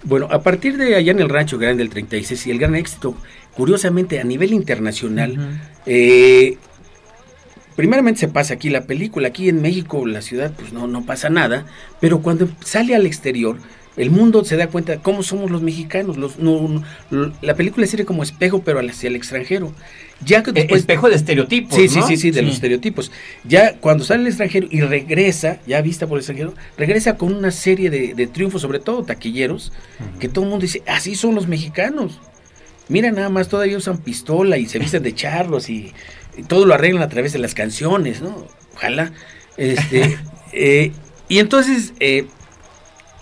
Bueno, 0.04 0.28
a 0.30 0.42
partir 0.42 0.76
de 0.76 0.94
allá 0.94 1.10
en 1.10 1.18
el 1.18 1.28
Rancho 1.28 1.58
Grande 1.58 1.82
del 1.82 1.90
36 1.90 2.46
y 2.46 2.50
el 2.52 2.60
gran 2.60 2.76
éxito, 2.76 3.16
curiosamente 3.56 4.20
a 4.20 4.24
nivel 4.24 4.52
internacional, 4.52 5.60
eh, 5.86 6.56
primeramente 7.74 8.20
se 8.20 8.28
pasa 8.28 8.54
aquí 8.54 8.70
la 8.70 8.84
película, 8.84 9.26
aquí 9.26 9.48
en 9.48 9.60
México, 9.60 10.06
la 10.06 10.22
ciudad, 10.22 10.52
pues 10.56 10.72
no, 10.72 10.86
no 10.86 11.04
pasa 11.04 11.30
nada, 11.30 11.66
pero 12.00 12.22
cuando 12.22 12.48
sale 12.64 12.94
al 12.94 13.06
exterior, 13.06 13.56
el 14.00 14.10
mundo 14.10 14.44
se 14.44 14.56
da 14.56 14.66
cuenta 14.68 14.92
de 14.92 14.98
cómo 14.98 15.22
somos 15.22 15.50
los 15.50 15.62
mexicanos. 15.62 16.16
Los, 16.16 16.38
no- 16.38 16.68
no- 16.68 16.82
lo- 17.10 17.32
la 17.42 17.54
película 17.54 17.86
sirve 17.86 18.04
como 18.04 18.22
espejo, 18.22 18.62
pero 18.62 18.80
hacia 18.80 19.08
el 19.08 19.16
extranjero. 19.16 19.72
Ya 20.24 20.42
que 20.42 20.50
Eh, 20.50 20.54
después, 20.54 20.80
espejo 20.80 21.08
de 21.08 21.16
estereotipos, 21.16 21.74
Sí, 21.74 21.88
sí, 21.88 21.98
¿no? 22.00 22.06
sí, 22.06 22.16
sí, 22.16 22.30
de 22.30 22.42
los 22.42 22.54
estereotipos. 22.54 23.10
Ya 23.44 23.74
cuando 23.76 24.04
sale 24.04 24.22
el 24.22 24.28
extranjero 24.28 24.66
y 24.70 24.80
regresa, 24.80 25.58
ya 25.66 25.80
vista 25.82 26.06
por 26.06 26.16
el 26.18 26.20
extranjero, 26.20 26.54
regresa 26.76 27.16
con 27.16 27.34
una 27.34 27.50
serie 27.50 27.88
de, 27.90 28.14
de 28.14 28.26
triunfos, 28.26 28.60
sobre 28.62 28.80
todo 28.80 29.02
taquilleros, 29.04 29.72
que 30.18 30.28
todo 30.28 30.44
el 30.44 30.50
mundo 30.50 30.62
dice, 30.64 30.82
así 30.86 31.14
son 31.14 31.34
los 31.34 31.46
mexicanos. 31.46 32.20
Mira 32.88 33.10
nada 33.12 33.28
más, 33.28 33.48
todavía 33.48 33.76
usan 33.78 33.98
pistola 33.98 34.58
y 34.58 34.66
se 34.66 34.78
visten 34.78 35.02
de 35.02 35.14
charlos 35.14 35.70
y, 35.70 35.92
y 36.36 36.42
todo 36.42 36.66
lo 36.66 36.74
arreglan 36.74 37.02
a 37.02 37.08
través 37.08 37.32
de 37.32 37.38
las 37.38 37.54
canciones, 37.54 38.20
¿no? 38.20 38.46
Ojalá. 38.74 39.12
Este, 39.56 40.16
eh, 40.52 40.92
y 41.28 41.38
entonces 41.38 41.92
eh, 42.00 42.26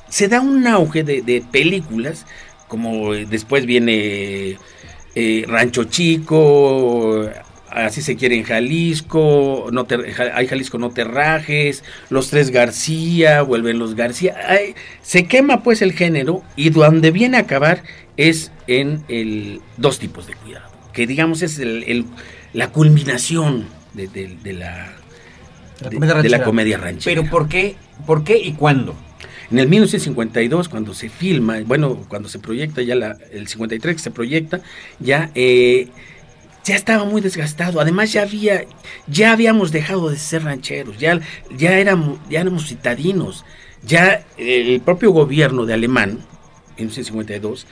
se 0.09 0.29
da 0.29 0.41
un 0.41 0.67
auge 0.67 1.05
de, 1.05 1.23
de 1.23 1.43
películas, 1.43 2.27
como 2.69 3.15
eh, 3.15 3.27
después 3.29 3.67
viene 3.67 4.59
eh, 5.15 5.45
Rancho 5.49 5.85
Chico, 5.85 7.29
así 7.71 8.03
se 8.03 8.17
quiere 8.17 8.37
en 8.37 8.45
Jalisco, 8.45 9.69
no 9.73 9.85
te, 9.85 9.97
hay 10.33 10.47
Jalisco 10.47 10.79
no 10.79 10.91
te 10.91 11.05
rajes, 11.05 11.85
los 12.11 12.31
tres 12.31 12.51
García, 12.51 13.43
vuelven 13.43 13.79
los 13.79 13.95
García, 13.95 14.37
ay, 14.47 14.75
se 15.03 15.27
quema 15.27 15.63
pues 15.63 15.83
el 15.83 15.93
género 15.93 16.43
y 16.57 16.71
donde 16.71 17.11
viene 17.11 17.37
a 17.37 17.41
acabar 17.41 17.83
es 18.17 18.53
en 18.67 19.05
el 19.09 19.61
dos 19.77 19.99
tipos 19.99 20.27
de 20.27 20.35
cuidado, 20.35 20.69
que 20.93 21.07
digamos 21.07 21.43
es 21.43 21.59
el, 21.59 22.07
la 22.53 22.71
culminación 22.71 23.67
de, 23.95 24.07
la, 24.53 24.93
de, 25.91 26.29
la 26.29 26.43
comedia 26.43 26.79
ranchera. 26.79 27.21
Pero 27.21 27.31
¿por 27.31 27.49
qué, 27.49 27.77
por 28.07 28.25
qué 28.25 28.39
y 28.39 28.53
cuándo? 28.53 28.95
En 29.51 29.59
el 29.59 29.69
1952, 29.69 30.69
cuando 30.69 30.93
se 30.93 31.09
filma, 31.09 31.61
bueno, 31.65 32.05
cuando 32.09 32.29
se 32.29 32.39
proyecta 32.39 32.83
ya 32.83 32.95
la, 32.95 33.17
el 33.33 33.49
53 33.49 33.97
que 33.97 34.03
se 34.03 34.11
proyecta, 34.11 34.61
ya 35.01 35.31
eh, 35.35 35.89
ya 36.69 36.77
estaba 36.77 37.05
muy 37.05 37.21
desgastado. 37.23 37.81
Además 37.81 38.13
ya 38.13 38.23
había, 38.23 38.67
ya 39.07 39.33
habíamos 39.33 39.73
dejado 39.73 40.11
de 40.11 40.19
ser 40.19 40.45
rancheros, 40.45 40.99
ya, 40.99 41.21
ya 41.57 41.79
éramos, 41.79 42.19
ya 42.29 42.43
éramos 42.43 42.67
citadinos. 42.69 43.45
Ya 43.83 44.27
el 44.37 44.81
propio 44.81 45.13
gobierno 45.13 45.65
de 45.65 45.73
alemán, 45.75 46.19
en 46.77 46.89
1952, 46.89 47.67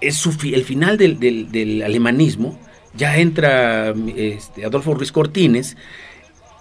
es 0.00 0.16
su, 0.16 0.30
el 0.44 0.64
final 0.64 0.96
del, 0.96 1.18
del, 1.18 1.82
alemanismo, 1.82 2.58
ya 2.96 3.18
entra 3.18 3.92
este, 4.16 4.64
Adolfo 4.64 4.94
Ruiz 4.94 5.12
Cortines, 5.12 5.76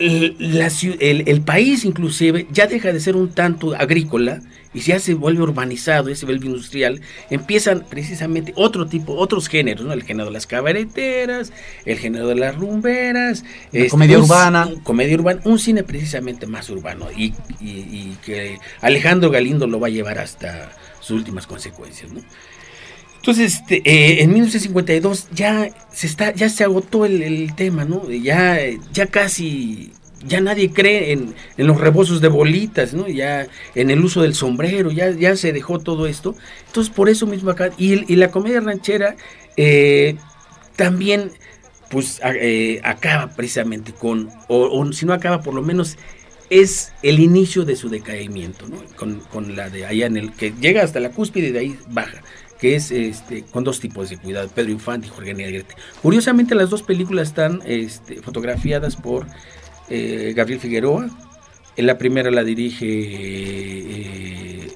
el, 0.04 1.42
país 1.42 1.86
inclusive 1.86 2.48
ya 2.52 2.68
deja 2.68 2.92
de 2.92 3.00
ser 3.00 3.16
un 3.16 3.32
tanto 3.32 3.76
agrícola 3.76 4.42
y 4.74 4.80
ya 4.80 5.00
se 5.00 5.14
vuelve 5.14 5.44
urbanizado, 5.44 6.10
ya 6.10 6.16
se 6.16 6.26
vuelve 6.26 6.48
industrial, 6.48 7.02
empiezan 7.30 7.86
precisamente 7.88 8.54
otro 8.56 8.88
tipo, 8.88 9.14
otros 9.14 9.48
géneros, 9.48 9.86
¿no? 9.86 9.94
El 9.94 10.04
género 10.04 10.26
de 10.26 10.34
las 10.34 10.48
cabareteras, 10.48 11.54
el 11.86 12.00
género 12.00 12.28
de 12.28 12.36
las 12.36 12.56
rumberas, 12.56 13.44
este, 13.72 13.90
comedia 13.90 14.18
urbana. 14.18 14.70
comedia 14.84 15.16
urbana, 15.16 15.42
un 15.44 15.60
cine 15.60 15.84
precisamente 15.84 16.48
más 16.48 16.70
urbano 16.70 17.08
y, 17.16 17.34
que 18.26 18.58
Alejandro 18.82 19.30
Galindo 19.30 19.68
lo 19.68 19.80
va 19.80 19.88
a 19.88 19.92
llevar 19.92 20.18
hasta 20.18 20.72
sus 21.00 21.18
últimas 21.18 21.46
consecuencias, 21.46 22.12
¿no? 22.12 22.22
Entonces, 23.24 23.54
este, 23.54 23.78
eh, 23.86 24.22
en 24.22 24.34
1952 24.34 25.30
ya 25.34 25.70
se 25.94 26.08
está, 26.08 26.34
ya 26.34 26.50
se 26.50 26.66
agotó 26.66 27.06
el, 27.06 27.56
tema, 27.56 27.86
¿no? 27.86 28.12
Ya, 28.12 28.60
ya 28.92 29.06
casi, 29.06 29.94
ya 30.28 30.42
nadie 30.42 30.74
cree 30.74 31.14
en, 31.14 31.34
los 31.56 31.80
rebozos 31.80 32.20
de 32.20 32.28
bolitas, 32.28 32.94
¿no? 32.94 33.08
Ya 33.08 33.48
en 33.76 33.92
el 33.92 34.04
uso 34.04 34.24
del 34.24 34.36
sombrero, 34.36 34.92
ya, 34.92 35.12
ya 35.12 35.38
se 35.38 35.54
dejó 35.54 35.80
todo 35.80 36.06
esto. 36.06 36.36
Entonces, 36.68 36.94
por 36.94 37.08
eso 37.08 37.26
mismo 37.26 37.50
acá, 37.50 37.70
y, 37.78 38.14
la 38.14 38.30
comedia 38.30 38.60
ranchera 38.60 39.16
eh, 39.56 40.18
también, 40.76 41.32
pues, 41.90 42.20
eh, 42.26 42.82
acaba 42.84 43.30
precisamente 43.30 43.94
con, 43.94 44.32
o, 44.50 44.92
si 44.92 45.06
no 45.06 45.14
acaba, 45.14 45.42
por 45.42 45.54
lo 45.54 45.62
menos 45.62 45.98
es 46.50 46.92
el 47.02 47.22
inicio 47.22 47.64
de 47.64 47.78
su 47.78 47.88
decaimiento, 47.88 48.68
¿no? 48.68 48.84
Con, 48.98 49.22
con 49.22 49.56
la 49.56 49.70
de 49.70 49.86
allá 49.86 50.08
en 50.08 50.18
el 50.18 50.34
que 50.34 50.54
llega 50.60 50.84
hasta 50.84 51.00
la 51.00 51.12
cúspide 51.12 51.48
y 51.48 51.52
de 51.52 51.60
ahí 51.60 51.80
baja 51.88 52.22
que 52.64 52.76
es 52.78 52.92
este, 52.92 53.44
con 53.44 53.66
dos 53.66 53.82
tipos 53.82 54.10
de 54.10 54.16
cuidado, 54.16 54.48
Pedro 54.48 54.72
Infante 54.72 55.08
y 55.08 55.10
Jorge 55.10 55.34
Negrete. 55.34 55.76
Curiosamente 56.02 56.56
las 56.56 56.70
dos 56.70 56.82
películas 56.82 57.28
están 57.28 57.60
este, 57.66 58.22
fotografiadas 58.22 58.96
por 58.96 59.28
eh, 59.90 60.32
Gabriel 60.34 60.62
Figueroa. 60.62 61.10
En 61.76 61.86
la 61.86 61.98
primera 61.98 62.32
la 62.32 62.42
dirige 62.46 62.86
eh, 62.88 64.72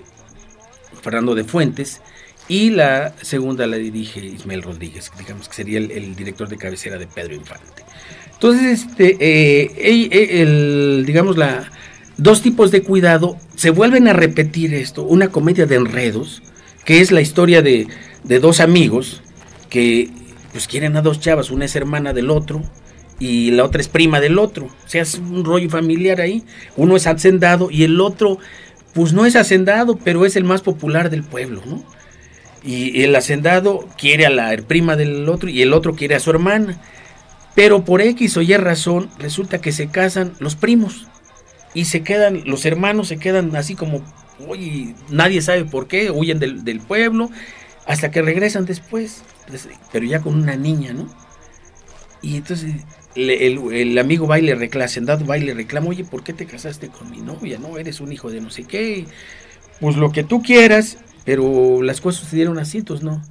Fernando 1.01 1.33
de 1.33 1.45
Fuentes 1.45 2.01
y 2.49 2.71
la 2.71 3.13
segunda 3.21 3.65
la 3.65 3.77
dirige 3.77 4.19
Ismael 4.19 4.63
Rodríguez, 4.63 5.09
digamos 5.17 5.47
que 5.47 5.55
sería 5.55 5.77
el, 5.77 6.13
director 6.13 6.49
de 6.49 6.57
cabecera 6.57 6.97
de 6.97 7.07
Pedro 7.07 7.35
Infante. 7.35 7.85
Entonces, 8.33 8.81
este, 8.81 9.15
eh, 9.17 11.03
digamos, 11.05 11.37
la, 11.37 11.71
dos 12.17 12.41
tipos 12.41 12.69
de 12.71 12.83
cuidado 12.83 13.37
se 13.55 13.69
vuelven 13.69 14.09
a 14.09 14.13
repetir 14.13 14.73
esto, 14.73 15.03
una 15.03 15.29
comedia 15.29 15.65
de 15.65 15.75
enredos, 15.75 16.43
que 16.87 17.01
es 17.01 17.11
la 17.11 17.19
historia 17.19 17.61
de, 17.61 17.89
dos 18.23 18.61
amigos 18.61 19.21
que 19.69 20.09
pues 20.53 20.69
quieren 20.69 20.95
a 20.95 21.01
dos 21.01 21.19
chavas, 21.19 21.51
una 21.51 21.65
es 21.65 21.75
hermana 21.75 22.13
del 22.13 22.29
otro 22.29 22.63
y 23.19 23.51
la 23.51 23.65
otra 23.65 23.81
es 23.81 23.89
prima 23.89 24.21
del 24.21 24.39
otro, 24.39 24.67
o 24.67 24.89
sea, 24.89 25.01
es 25.01 25.15
un 25.15 25.43
rollo 25.43 25.69
familiar 25.69 26.21
ahí, 26.21 26.43
uno 26.77 26.95
es 26.95 27.05
hacendado 27.05 27.69
y 27.69 27.83
el 27.83 27.99
otro 27.99 28.39
pues 28.93 29.11
no 29.11 29.25
es 29.25 29.35
hacendado, 29.35 29.97
pero 29.97 30.25
es 30.25 30.37
el 30.37 30.45
más 30.45 30.61
popular 30.61 31.09
del 31.09 31.23
pueblo, 31.23 31.61
¿no? 31.65 31.83
Y 32.63 33.03
el 33.03 33.13
hacendado 33.17 33.89
quiere 33.97 34.25
a 34.25 34.29
la 34.29 34.55
prima 34.55 34.95
del 34.95 35.27
otro 35.27 35.49
y 35.49 35.61
el 35.61 35.73
otro 35.73 35.93
quiere 35.93 36.15
a 36.15 36.19
su 36.19 36.29
hermana. 36.31 36.81
Pero 37.53 37.85
por 37.85 38.01
X 38.01 38.35
o 38.37 38.41
Y 38.41 38.55
razón 38.57 39.09
resulta 39.19 39.61
que 39.61 39.71
se 39.71 39.89
casan 39.89 40.33
los 40.39 40.55
primos 40.55 41.07
y 41.73 41.85
se 41.85 42.01
quedan, 42.01 42.43
los 42.45 42.65
hermanos 42.65 43.07
se 43.09 43.17
quedan 43.17 43.55
así 43.55 43.75
como 43.75 44.03
Oye, 44.45 44.93
nadie 45.09 45.41
sabe 45.41 45.65
por 45.65 45.87
qué, 45.87 46.11
huyen 46.11 46.39
del, 46.39 46.79
pueblo, 46.79 47.29
hasta 47.85 48.11
que 48.11 48.21
regresan 48.21 48.65
después, 48.65 49.23
pues, 49.47 49.67
pero 49.91 50.05
ya 50.05 50.21
con 50.21 50.35
una 50.35 50.55
niña, 50.55 50.93
¿no? 50.93 51.07
Y 52.21 52.37
entonces 52.37 52.75
el, 53.15 53.97
amigo 53.97 54.27
va 54.27 54.39
y 54.39 54.43
le 54.43 54.55
reclama, 54.55 54.87
Sendado 54.87 55.25
va 55.25 55.37
y 55.37 55.43
le 55.43 55.53
reclama, 55.53 55.87
oye, 55.87 56.03
¿por 56.03 56.23
qué 56.23 56.33
te 56.33 56.45
casaste 56.45 56.89
con 56.89 57.09
mi 57.09 57.19
novia? 57.19 57.57
No, 57.57 57.77
eres 57.77 57.99
un 57.99 58.11
hijo 58.11 58.29
de 58.29 58.41
no 58.41 58.49
sé 58.49 58.63
qué. 58.63 59.05
Pues 59.79 59.95
lo 59.95 60.11
que 60.11 60.23
tú 60.23 60.41
quieras, 60.41 60.97
pero 61.25 61.81
las 61.81 62.01
cosas 62.01 62.21
sucedieron 62.21 62.59
así, 62.59 62.79
entonces 62.79 63.03
no. 63.03 63.21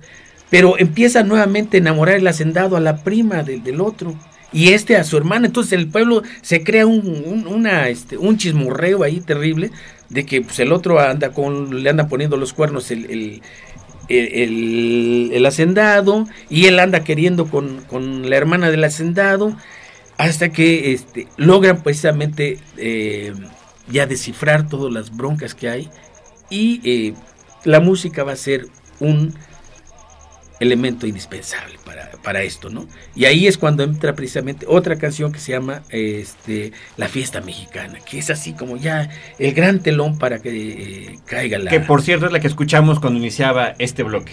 Pero 0.50 0.78
empieza 0.78 1.22
nuevamente 1.24 1.76
a 1.76 1.80
enamorar 1.80 2.16
el 2.16 2.26
hacendado 2.26 2.76
a 2.76 2.80
la 2.80 3.02
prima 3.02 3.42
del 3.42 3.80
otro 3.80 4.14
y 4.52 4.70
este 4.70 4.96
a 4.96 5.04
su 5.04 5.16
hermana. 5.16 5.46
Entonces 5.46 5.72
el 5.72 5.88
pueblo 5.88 6.22
se 6.40 6.62
crea 6.62 6.86
un, 6.86 7.46
una, 7.48 7.88
este, 7.88 8.16
un 8.16 8.38
chismorreo 8.38 9.02
ahí 9.02 9.20
terrible 9.20 9.70
de 10.08 10.24
que 10.24 10.42
pues, 10.42 10.58
el 10.60 10.72
otro 10.72 11.00
anda 11.00 11.30
con, 11.32 11.82
le 11.82 11.90
anda 11.90 12.08
poniendo 12.08 12.36
los 12.36 12.52
cuernos 12.52 12.90
el, 12.90 13.42
el, 14.08 15.46
hacendado 15.46 16.26
y 16.48 16.66
él 16.66 16.78
anda 16.78 17.04
queriendo 17.04 17.48
con, 17.48 18.28
la 18.28 18.36
hermana 18.36 18.70
del 18.70 18.84
hacendado 18.84 19.56
hasta 20.16 20.50
que 20.50 20.92
este, 20.92 21.28
logran 21.36 21.82
precisamente 21.82 22.58
eh, 22.76 23.32
ya 23.90 24.06
descifrar 24.06 24.68
todas 24.68 24.92
las 24.92 25.14
broncas 25.14 25.54
que 25.54 25.68
hay 25.68 25.90
y 26.50 26.80
eh, 26.84 27.14
la 27.64 27.80
música 27.80 28.24
va 28.24 28.32
a 28.32 28.36
ser 28.36 28.66
un 29.00 29.34
elemento 30.60 31.06
indispensable 31.06 31.76
para, 31.84 32.10
para, 32.22 32.42
esto, 32.42 32.70
¿no? 32.70 32.86
Y 33.14 33.26
ahí 33.26 33.46
es 33.46 33.58
cuando 33.58 33.82
entra 33.82 34.14
precisamente 34.14 34.66
otra 34.68 34.96
canción 34.96 35.32
que 35.32 35.38
se 35.38 35.52
llama 35.52 35.82
este, 35.90 36.72
La 36.96 37.08
Fiesta 37.08 37.40
Mexicana, 37.40 37.98
que 38.00 38.18
es 38.18 38.30
así 38.30 38.52
como 38.54 38.76
ya 38.76 39.10
el 39.38 39.52
gran 39.52 39.80
telón 39.80 40.18
para 40.18 40.38
que 40.38 40.50
eh, 40.50 41.18
caiga 41.26 41.58
la... 41.58 41.70
Que 41.70 41.80
por 41.80 42.02
cierto 42.02 42.26
es 42.26 42.32
la 42.32 42.40
que 42.40 42.48
escuchamos 42.48 43.00
cuando 43.00 43.18
iniciaba 43.18 43.74
este 43.78 44.02
bloque. 44.02 44.32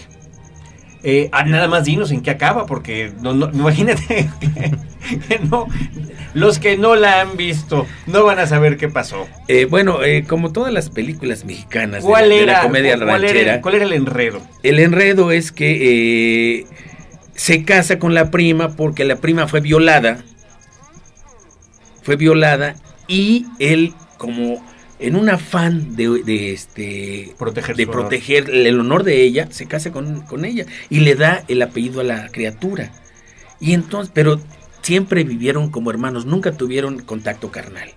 Eh, 1.06 1.28
ah, 1.32 1.44
nada 1.44 1.68
más 1.68 1.84
dinos 1.84 2.10
en 2.12 2.22
qué 2.22 2.30
acaba, 2.30 2.64
porque 2.64 3.12
no, 3.20 3.34
no, 3.34 3.50
imagínate 3.52 4.30
que, 5.28 5.38
no, 5.50 5.68
los 6.32 6.58
que 6.58 6.78
no 6.78 6.96
la 6.96 7.20
han 7.20 7.36
visto 7.36 7.86
no 8.06 8.24
van 8.24 8.38
a 8.38 8.46
saber 8.46 8.78
qué 8.78 8.88
pasó. 8.88 9.28
Eh, 9.46 9.66
bueno, 9.66 10.02
eh, 10.02 10.24
como 10.26 10.50
todas 10.50 10.72
las 10.72 10.88
películas 10.88 11.44
mexicanas 11.44 12.02
¿Cuál 12.02 12.30
de, 12.30 12.42
era, 12.42 12.52
la 12.54 12.62
comedia 12.62 12.98
¿cuál 12.98 13.24
Era, 13.24 13.60
¿Cuál 13.60 13.74
era 13.74 13.84
el 13.84 13.92
enredo? 13.92 14.40
El 14.62 14.78
enredo 14.78 15.30
es 15.30 15.52
que 15.52 16.66
se 17.34 17.64
casa 17.64 17.98
con 17.98 18.14
la 18.14 18.30
prima 18.30 18.70
porque 18.70 19.04
la 19.04 19.16
prima 19.16 19.46
fue 19.46 19.60
violada, 19.60 20.24
fue 22.02 22.16
violada 22.16 22.76
y 23.08 23.46
él 23.58 23.92
como 24.16 24.64
en 25.06 25.16
un 25.16 25.28
afán 25.28 25.96
de, 25.96 26.52
este 26.52 27.34
proteger, 27.38 27.76
de 27.76 27.86
proteger 27.86 28.50
el 28.50 28.80
honor 28.80 29.04
de 29.04 29.22
ella, 29.22 29.48
se 29.50 29.66
casa 29.66 29.92
con, 29.92 30.44
ella 30.44 30.66
y 30.88 31.00
le 31.00 31.14
da 31.14 31.44
el 31.48 31.60
apellido 31.62 32.00
a 32.00 32.04
la 32.04 32.28
criatura. 32.28 32.90
Y 33.60 33.74
entonces, 33.74 34.10
pero 34.14 34.40
siempre 34.82 35.24
vivieron 35.24 35.70
como 35.70 35.90
hermanos, 35.90 36.26
nunca 36.26 36.52
tuvieron 36.52 37.00
contacto 37.02 37.50
carnal. 37.50 37.90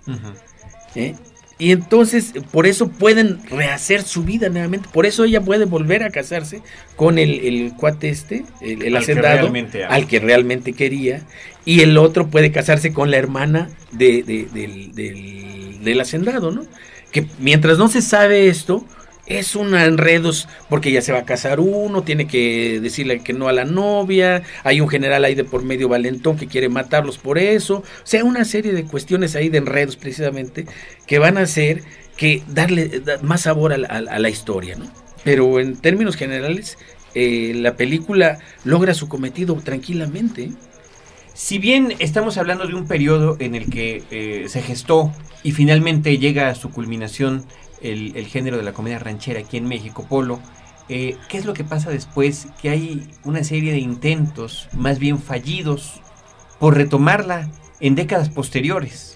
¿Eh? 0.94 1.14
Y 1.58 1.72
entonces, 1.72 2.34
por 2.52 2.66
eso 2.66 2.88
pueden 2.88 3.40
rehacer 3.48 4.02
su 4.02 4.22
vida 4.22 4.48
nuevamente. 4.48 4.88
Por 4.92 5.06
eso 5.06 5.24
ella 5.24 5.40
puede 5.40 5.64
volver 5.64 6.04
a 6.04 6.10
casarse 6.10 6.62
con 6.94 7.18
el, 7.18 7.40
el 7.40 7.72
cuate 7.76 8.10
este, 8.10 8.44
el, 8.60 8.96
hacendado, 8.96 9.52
al 9.88 10.06
que 10.06 10.20
realmente 10.20 10.72
quería. 10.72 11.22
Y 11.64 11.80
el 11.80 11.98
otro 11.98 12.28
puede 12.28 12.52
casarse 12.52 12.92
con 12.92 13.10
la 13.10 13.16
hermana 13.16 13.70
de, 13.90 14.22
del, 14.22 14.94
del, 14.94 15.82
del 15.82 16.00
hacendado, 16.00 16.52
¿no? 16.52 16.62
Que 17.10 17.26
mientras 17.38 17.78
no 17.78 17.88
se 17.88 18.02
sabe 18.02 18.48
esto, 18.48 18.84
es 19.28 19.54
un 19.54 19.74
enredos 19.74 20.48
porque 20.68 20.90
ya 20.90 21.02
se 21.02 21.12
va 21.12 21.20
a 21.20 21.24
casar 21.24 21.60
uno, 21.60 22.02
tiene 22.02 22.26
que 22.26 22.80
decirle 22.80 23.20
que 23.20 23.32
no 23.32 23.48
a 23.48 23.52
la 23.52 23.64
novia, 23.64 24.42
hay 24.64 24.80
un 24.80 24.88
general 24.88 25.24
ahí 25.24 25.34
de 25.34 25.44
por 25.44 25.62
medio 25.62 25.88
valentón 25.88 26.36
que 26.36 26.46
quiere 26.46 26.68
matarlos 26.68 27.18
por 27.18 27.38
eso, 27.38 27.76
o 27.76 27.84
sea, 28.04 28.24
una 28.24 28.44
serie 28.44 28.72
de 28.72 28.84
cuestiones 28.84 29.36
ahí 29.36 29.48
de 29.48 29.58
enredos 29.58 29.96
precisamente 29.96 30.66
que 31.06 31.18
van 31.18 31.36
a 31.36 31.42
hacer 31.42 31.82
que 32.16 32.42
darle 32.48 33.02
más 33.22 33.42
sabor 33.42 33.72
a 33.72 33.78
la, 33.78 34.28
historia, 34.28 34.76
¿no? 34.76 34.90
Pero 35.22 35.60
en 35.60 35.76
términos 35.76 36.16
generales, 36.16 36.76
eh, 37.14 37.52
la 37.54 37.76
película 37.76 38.38
logra 38.64 38.92
su 38.92 39.08
cometido 39.08 39.54
tranquilamente. 39.54 40.50
Si 41.38 41.58
bien 41.58 41.94
estamos 42.00 42.36
hablando 42.36 42.66
de 42.66 42.74
un 42.74 42.88
periodo 42.88 43.36
en 43.38 43.54
el 43.54 43.70
que 43.70 44.02
eh, 44.10 44.48
se 44.48 44.60
gestó 44.60 45.12
y 45.44 45.52
finalmente 45.52 46.18
llega 46.18 46.48
a 46.48 46.56
su 46.56 46.72
culminación 46.72 47.46
el, 47.80 48.26
género 48.26 48.56
de 48.56 48.64
la 48.64 48.72
comedia 48.72 48.98
ranchera 48.98 49.38
aquí 49.38 49.56
en 49.56 49.68
México, 49.68 50.04
Polo, 50.08 50.40
eh, 50.88 51.16
¿qué 51.28 51.38
es 51.38 51.44
lo 51.44 51.54
que 51.54 51.62
pasa 51.62 51.90
después? 51.90 52.48
Que 52.60 52.70
hay 52.70 53.06
una 53.22 53.44
serie 53.44 53.70
de 53.70 53.78
intentos, 53.78 54.68
más 54.72 54.98
bien 54.98 55.20
fallidos, 55.20 56.00
por 56.58 56.76
retomarla 56.76 57.48
en 57.78 57.94
décadas 57.94 58.30
posteriores. 58.30 59.14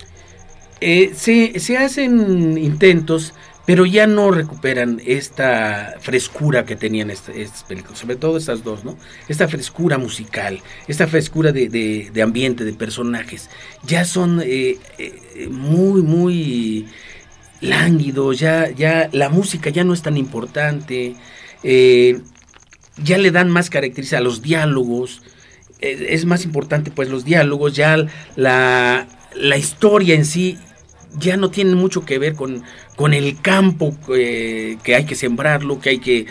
Eh, 0.80 1.14
se 1.16 1.76
hacen 1.76 2.56
intentos, 2.56 3.34
pero 3.64 3.86
ya 3.86 4.06
no 4.06 4.30
recuperan 4.30 5.00
esta 5.04 5.96
frescura 6.00 6.64
que 6.64 6.74
tenían 6.74 7.10
estas 7.10 7.62
películas, 7.68 7.98
sobre 7.98 8.16
todo 8.16 8.36
estas 8.36 8.64
dos, 8.64 8.84
¿no? 8.84 8.96
Esta 9.28 9.46
frescura 9.46 9.98
musical, 9.98 10.60
esta 10.88 11.06
frescura 11.06 11.52
de, 11.52 11.68
de, 11.68 12.22
ambiente, 12.22 12.64
de 12.64 12.72
personajes, 12.72 13.50
ya 13.84 14.04
son 14.04 14.40
eh, 14.42 14.78
eh, 14.98 15.48
muy, 15.48 16.02
muy 16.02 16.88
lánguidos, 17.60 18.40
ya, 18.40 18.70
ya 18.70 19.08
la 19.12 19.28
música 19.28 19.70
ya 19.70 19.84
no 19.84 19.94
es 19.94 20.02
tan 20.02 20.16
importante, 20.16 21.14
eh, 21.62 22.20
ya 23.02 23.18
le 23.18 23.30
dan 23.30 23.48
más 23.48 23.70
características 23.70 24.18
a 24.20 24.24
los 24.24 24.42
diálogos, 24.42 25.22
es 25.80 26.26
más 26.26 26.44
importante 26.44 26.92
pues 26.92 27.08
los 27.08 27.24
diálogos, 27.24 27.74
ya 27.74 27.96
la, 28.36 29.08
la 29.34 29.56
historia 29.56 30.14
en 30.14 30.24
sí 30.24 30.58
ya 31.18 31.36
no 31.36 31.50
tienen 31.50 31.74
mucho 31.74 32.04
que 32.04 32.18
ver 32.18 32.34
con, 32.34 32.62
con 32.96 33.14
el 33.14 33.40
campo 33.40 33.96
eh, 34.14 34.76
que 34.82 34.94
hay 34.94 35.04
que 35.04 35.14
sembrarlo, 35.14 35.80
que 35.80 35.90
hay 35.90 35.98
que, 35.98 36.26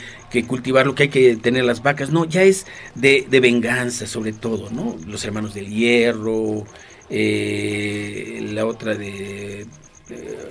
cultivarlo, 0.47 0.95
que 0.95 1.03
hay 1.03 1.09
que 1.09 1.35
tener 1.35 1.65
las 1.65 1.81
vacas, 1.81 2.11
no, 2.11 2.25
ya 2.25 2.43
es 2.43 2.67
de, 2.95 3.25
venganza 3.41 4.07
sobre 4.07 4.33
todo, 4.33 4.69
¿no? 4.69 4.95
Los 5.07 5.25
hermanos 5.25 5.53
del 5.53 5.69
hierro, 5.69 6.65
eh, 7.09 8.47
la 8.53 8.65
otra 8.65 8.95
de 8.95 9.61
eh, 10.09 10.49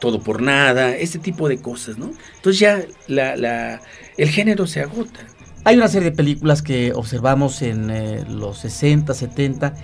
todo 0.00 0.20
por 0.20 0.42
nada, 0.42 0.96
ese 0.96 1.18
tipo 1.18 1.48
de 1.48 1.58
cosas, 1.58 1.98
¿no? 1.98 2.12
Entonces 2.36 2.60
ya 2.60 2.84
la, 3.08 3.80
el 4.16 4.28
género 4.30 4.66
se 4.66 4.80
agota. 4.80 5.20
Hay 5.64 5.76
una 5.76 5.88
serie 5.88 6.10
de 6.10 6.16
películas 6.16 6.62
que 6.62 6.92
observamos 6.92 7.62
en 7.62 8.38
los 8.38 8.58
60, 8.58 9.14
70, 9.14 9.74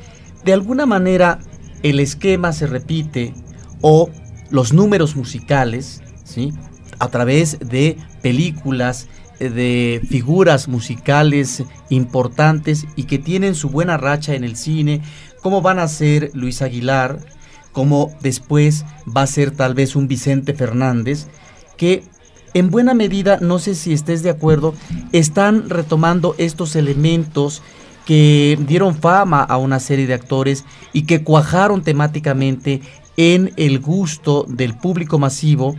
de 0.44 0.52
alguna 0.52 0.86
manera 0.86 1.38
el 1.82 2.00
esquema 2.00 2.52
se 2.52 2.66
repite 2.66 3.32
o 3.80 4.10
los 4.50 4.72
números 4.72 5.16
musicales, 5.16 6.02
¿sí? 6.24 6.52
a 6.98 7.08
través 7.08 7.58
de 7.60 7.96
películas, 8.22 9.08
de 9.38 10.00
figuras 10.08 10.68
musicales 10.68 11.62
importantes 11.90 12.86
y 12.96 13.04
que 13.04 13.18
tienen 13.18 13.54
su 13.54 13.70
buena 13.70 13.96
racha 13.96 14.34
en 14.34 14.44
el 14.44 14.56
cine, 14.56 15.00
como 15.42 15.62
van 15.62 15.78
a 15.78 15.88
ser 15.88 16.30
Luis 16.34 16.60
Aguilar, 16.62 17.20
como 17.72 18.10
después 18.20 18.84
va 19.16 19.22
a 19.22 19.26
ser 19.26 19.52
tal 19.52 19.74
vez 19.74 19.94
un 19.94 20.08
Vicente 20.08 20.54
Fernández, 20.54 21.28
que 21.76 22.02
en 22.54 22.70
buena 22.70 22.94
medida, 22.94 23.38
no 23.40 23.58
sé 23.58 23.74
si 23.74 23.92
estés 23.92 24.22
de 24.22 24.30
acuerdo, 24.30 24.74
están 25.12 25.70
retomando 25.70 26.34
estos 26.38 26.74
elementos 26.74 27.62
que 28.04 28.58
dieron 28.66 28.96
fama 28.96 29.42
a 29.42 29.58
una 29.58 29.80
serie 29.80 30.06
de 30.06 30.14
actores 30.14 30.64
y 30.92 31.02
que 31.02 31.22
cuajaron 31.22 31.82
temáticamente 31.82 32.80
en 33.18 33.52
el 33.56 33.80
gusto 33.80 34.46
del 34.48 34.74
público 34.78 35.18
masivo. 35.18 35.76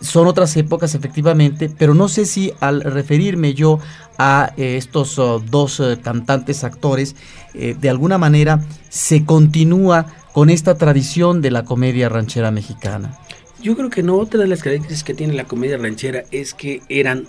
Son 0.00 0.26
otras 0.26 0.54
épocas 0.56 0.94
efectivamente, 0.94 1.70
pero 1.70 1.94
no 1.94 2.08
sé 2.08 2.26
si 2.26 2.52
al 2.60 2.82
referirme 2.82 3.54
yo 3.54 3.78
a 4.18 4.52
eh, 4.56 4.76
estos 4.76 5.18
oh, 5.18 5.38
dos 5.38 5.80
eh, 5.80 5.98
cantantes 6.02 6.64
actores, 6.64 7.14
eh, 7.54 7.76
de 7.78 7.88
alguna 7.88 8.18
manera 8.18 8.60
se 8.90 9.24
continúa 9.24 10.06
con 10.32 10.50
esta 10.50 10.76
tradición 10.76 11.40
de 11.40 11.52
la 11.52 11.64
comedia 11.64 12.08
ranchera 12.08 12.50
mexicana. 12.50 13.18
Yo 13.62 13.76
creo 13.76 13.88
que 13.88 14.02
no, 14.02 14.16
otra 14.16 14.40
de 14.40 14.48
las 14.48 14.62
características 14.62 15.04
que 15.04 15.14
tiene 15.14 15.32
la 15.32 15.44
comedia 15.44 15.78
ranchera 15.78 16.24
es 16.30 16.54
que 16.54 16.82
eran 16.88 17.26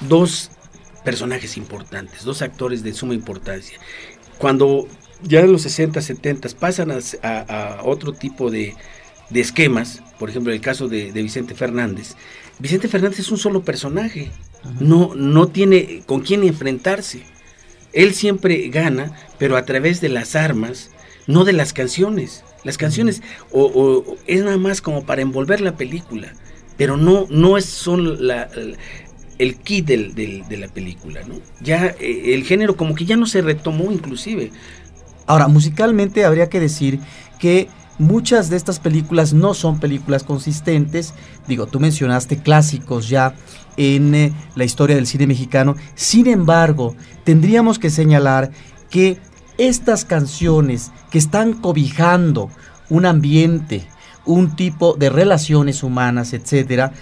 dos 0.00 0.50
personajes 1.04 1.56
importantes, 1.56 2.24
dos 2.24 2.42
actores 2.42 2.82
de 2.82 2.92
suma 2.94 3.14
importancia. 3.14 3.78
Cuando 4.38 4.88
ya 5.22 5.40
en 5.40 5.52
los 5.52 5.62
60, 5.62 6.00
70 6.00 6.48
pasan 6.58 6.90
a, 6.90 7.80
otro 7.84 8.12
tipo 8.12 8.50
de, 8.50 8.74
esquemas, 9.34 10.02
por 10.18 10.30
ejemplo 10.30 10.52
el 10.52 10.60
caso 10.60 10.88
de, 10.88 11.10
Vicente 11.12 11.54
Fernández. 11.54 12.16
Vicente 12.58 12.88
Fernández 12.88 13.20
es 13.20 13.30
un 13.30 13.38
solo 13.38 13.62
personaje, 13.64 14.30
no, 14.80 15.14
no 15.14 15.48
tiene 15.48 16.02
con 16.06 16.20
quién 16.20 16.44
enfrentarse. 16.44 17.22
Él 17.92 18.14
siempre 18.14 18.68
gana, 18.68 19.12
pero 19.38 19.56
a 19.56 19.64
través 19.64 20.00
de 20.00 20.10
las 20.10 20.36
armas, 20.36 20.90
no 21.26 21.44
de 21.44 21.52
las 21.52 21.72
canciones. 21.72 22.44
Las 22.62 22.76
canciones 22.76 23.22
o, 23.50 24.16
es 24.26 24.44
nada 24.44 24.58
más 24.58 24.82
como 24.82 25.04
para 25.04 25.22
envolver 25.22 25.62
la 25.62 25.76
película, 25.76 26.34
pero 26.76 26.98
no, 26.98 27.26
no 27.30 27.56
es 27.56 27.64
son 27.64 28.26
la, 28.26 28.50
el 29.40 29.56
kit 29.56 29.86
del, 29.86 30.14
de 30.14 30.56
la 30.58 30.68
película, 30.68 31.22
¿no? 31.26 31.40
Ya 31.62 31.94
eh, 31.98 32.34
el 32.34 32.44
género 32.44 32.76
como 32.76 32.94
que 32.94 33.06
ya 33.06 33.16
no 33.16 33.24
se 33.24 33.40
retomó 33.40 33.90
inclusive. 33.90 34.52
Ahora, 35.26 35.48
musicalmente 35.48 36.24
habría 36.24 36.48
que 36.48 36.60
decir 36.60 37.00
que 37.38 37.68
muchas 37.98 38.48
de 38.48 38.56
estas 38.56 38.80
películas 38.80 39.32
no 39.32 39.54
son 39.54 39.78
películas 39.78 40.24
consistentes. 40.24 41.14
Digo, 41.46 41.66
tú 41.66 41.80
mencionaste 41.80 42.38
clásicos 42.38 43.08
ya 43.08 43.34
en 43.76 44.14
eh, 44.14 44.32
la 44.54 44.64
historia 44.64 44.96
del 44.96 45.06
cine 45.06 45.26
mexicano. 45.26 45.76
Sin 45.94 46.26
embargo, 46.26 46.96
tendríamos 47.24 47.78
que 47.78 47.90
señalar 47.90 48.50
que 48.88 49.18
estas 49.58 50.04
canciones 50.04 50.90
que 51.10 51.18
están 51.18 51.52
cobijando 51.52 52.50
un 52.88 53.04
ambiente, 53.06 53.86
un 54.24 54.56
tipo 54.56 54.94
de 54.94 55.10
relaciones 55.10 55.82
humanas, 55.82 56.32
etcétera, 56.32 56.92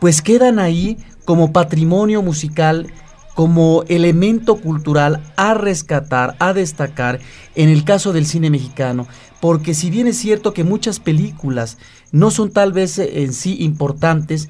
pues 0.00 0.22
quedan 0.22 0.58
ahí 0.58 0.98
como 1.24 1.52
patrimonio 1.52 2.22
musical 2.22 2.86
como 3.36 3.84
elemento 3.88 4.56
cultural 4.56 5.22
a 5.36 5.52
rescatar, 5.52 6.36
a 6.38 6.54
destacar 6.54 7.20
en 7.54 7.68
el 7.68 7.84
caso 7.84 8.14
del 8.14 8.24
cine 8.24 8.48
mexicano, 8.48 9.06
porque 9.42 9.74
si 9.74 9.90
bien 9.90 10.06
es 10.06 10.16
cierto 10.16 10.54
que 10.54 10.64
muchas 10.64 11.00
películas 11.00 11.76
no 12.12 12.30
son 12.30 12.50
tal 12.50 12.72
vez 12.72 12.98
eh, 12.98 13.22
en 13.22 13.34
sí 13.34 13.58
importantes, 13.60 14.48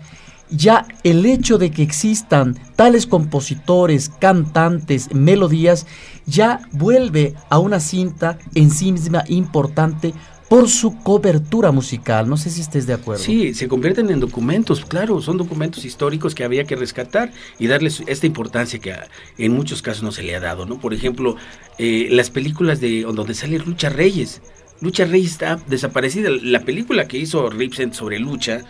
ya 0.51 0.87
el 1.03 1.27
hecho 1.27 1.59
de 1.59 1.73
que 1.73 1.83
existan 1.83 2.57
tales 2.77 3.09
compositores, 3.09 4.09
cantantes, 4.09 5.13
melodías, 5.13 5.89
ya 6.25 6.61
vuelve 6.71 7.35
a 7.51 7.59
una 7.59 7.81
cinta 7.81 8.39
en 8.55 8.71
sí 8.71 8.93
misma 8.93 9.25
importante 9.27 10.15
por 10.49 10.69
su 10.69 10.97
cobertura 11.03 11.73
musical. 11.73 12.29
No 12.29 12.37
sé 12.37 12.51
si 12.51 12.61
estés 12.61 12.87
de 12.87 12.95
acuerdo. 12.95 13.23
Sí, 13.23 13.55
se 13.55 13.69
convierten 13.69 14.11
en 14.11 14.21
documentos, 14.21 14.85
claro, 14.85 15.21
son 15.21 15.39
documentos 15.39 15.85
históricos 15.85 16.35
que 16.35 16.45
había 16.45 16.65
que 16.65 16.77
rescatar 16.77 17.33
y 17.59 17.67
darles 17.67 18.03
esta 18.07 18.27
importancia 18.27 18.79
que 18.79 18.95
en 19.39 19.53
muchos 19.53 19.83
casos 19.83 20.03
no 20.03 20.13
se 20.13 20.23
le 20.23 20.37
ha 20.37 20.41
dado, 20.41 20.67
¿no? 20.67 20.79
Por 20.79 20.95
ejemplo, 20.95 21.37
eh, 21.79 22.09
las 22.11 22.31
películas 22.31 22.81
de 22.81 23.03
donde 23.03 23.35
sale 23.35 23.59
Lucha 23.59 23.89
Reyes. 23.89 24.43
Lucha 24.81 25.05
Reyes 25.05 25.33
está 25.33 25.59
desaparecida. 25.67 26.31
La 26.43 26.61
película 26.61 27.09
que 27.09 27.19
hizo 27.19 27.49
Ripsen 27.49 27.93
sobre 27.93 28.19
Lucha, 28.19 28.63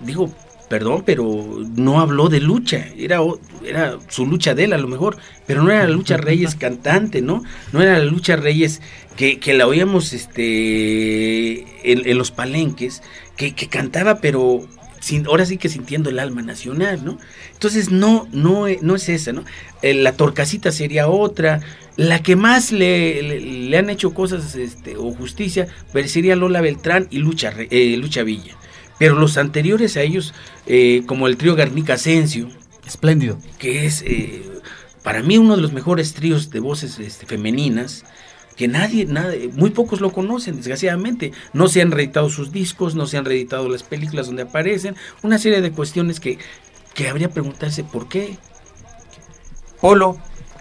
digo, 0.00 0.32
perdón, 0.72 1.02
pero 1.04 1.26
no 1.76 2.00
habló 2.00 2.30
de 2.30 2.40
lucha, 2.40 2.86
era, 2.96 3.20
era 3.62 3.98
su 4.08 4.24
lucha 4.24 4.54
de 4.54 4.64
él 4.64 4.72
a 4.72 4.78
lo 4.78 4.88
mejor, 4.88 5.18
pero 5.46 5.62
no 5.62 5.70
era 5.70 5.82
la 5.82 5.90
lucha 5.90 6.16
Reyes 6.16 6.54
cantante, 6.54 7.20
¿no? 7.20 7.42
No 7.72 7.82
era 7.82 7.98
la 7.98 8.04
lucha 8.06 8.36
Reyes 8.36 8.80
que, 9.14 9.38
la 9.52 9.66
oíamos 9.66 10.14
este, 10.14 11.66
en, 11.84 12.16
los 12.16 12.30
palenques, 12.30 13.02
que, 13.36 13.52
cantaba, 13.52 14.22
pero 14.22 14.66
ahora 15.26 15.44
sí 15.44 15.58
que 15.58 15.68
sintiendo 15.68 16.08
el 16.08 16.18
alma 16.18 16.40
nacional, 16.40 17.04
¿no? 17.04 17.18
Entonces 17.52 17.90
no, 17.90 18.26
no, 18.32 18.64
no 18.80 18.96
es 18.96 19.10
esa, 19.10 19.34
¿no? 19.34 19.44
Eh, 19.82 19.92
la 19.92 20.12
torcasita 20.12 20.72
sería 20.72 21.06
otra, 21.06 21.60
la 21.98 22.22
que 22.22 22.34
más 22.34 22.72
le, 22.72 23.40
le, 23.42 23.76
han 23.76 23.90
hecho 23.90 24.14
cosas 24.14 24.54
este, 24.54 24.96
o 24.96 25.12
justicia, 25.12 25.68
pues 25.92 26.10
sería 26.10 26.34
Lola 26.34 26.62
Beltrán 26.62 27.08
y 27.10 27.18
Lucha, 27.18 27.52
eh, 27.58 27.94
Lucha 27.98 28.22
Villa. 28.22 28.56
Pero 29.02 29.16
los 29.16 29.36
anteriores 29.36 29.96
a 29.96 30.02
ellos, 30.02 30.32
eh, 30.64 31.02
como 31.06 31.26
el 31.26 31.36
trío 31.36 31.56
Garnica 31.56 31.94
Asensio. 31.94 32.48
Espléndido. 32.86 33.36
Que 33.58 33.84
es 33.84 34.02
eh, 34.06 34.44
para 35.02 35.24
mí 35.24 35.38
uno 35.38 35.56
de 35.56 35.60
los 35.60 35.72
mejores 35.72 36.14
tríos 36.14 36.50
de 36.50 36.60
voces 36.60 37.00
este, 37.00 37.26
femeninas 37.26 38.04
que 38.54 38.68
nadie, 38.68 39.06
nadie, 39.06 39.50
muy 39.54 39.70
pocos 39.70 40.00
lo 40.00 40.12
conocen, 40.12 40.54
desgraciadamente. 40.54 41.32
No 41.52 41.66
se 41.66 41.82
han 41.82 41.90
reeditado 41.90 42.30
sus 42.30 42.52
discos, 42.52 42.94
no 42.94 43.06
se 43.06 43.18
han 43.18 43.24
reeditado 43.24 43.68
las 43.68 43.82
películas 43.82 44.26
donde 44.26 44.42
aparecen, 44.42 44.94
una 45.22 45.38
serie 45.38 45.60
de 45.60 45.72
cuestiones 45.72 46.20
que, 46.20 46.38
que 46.94 47.08
habría 47.08 47.26
que 47.26 47.34
preguntarse 47.34 47.82
por 47.82 48.08
qué. 48.08 48.38
Polo, 49.80 50.16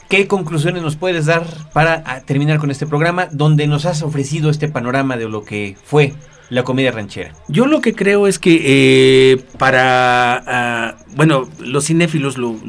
¿qué 0.09 0.25
conclusiones 0.25 0.81
nos 0.81 0.95
puedes 0.95 1.27
dar 1.27 1.45
para 1.73 2.01
ah, 2.07 2.21
terminar 2.21 2.57
con 2.57 2.71
este 2.71 2.87
programa 2.87 3.27
donde 3.31 3.67
nos 3.67 3.85
has 3.85 4.01
ofrecido 4.01 4.49
este 4.49 4.67
panorama 4.67 5.15
de 5.15 5.29
lo 5.29 5.45
que 5.45 5.77
fue 5.83 6.15
la 6.51 6.63
comedia 6.63 6.91
ranchera? 6.91 7.33
Yo 7.47 7.65
lo 7.65 7.81
que 7.81 7.95
creo 7.95 8.27
es 8.27 8.37
que 8.37 8.61
eh, 8.63 9.43
para, 9.57 10.43
ah, 10.45 10.97
bueno, 11.15 11.49
los 11.59 11.85
cinéfilos 11.85 12.37
lo, 12.37 12.59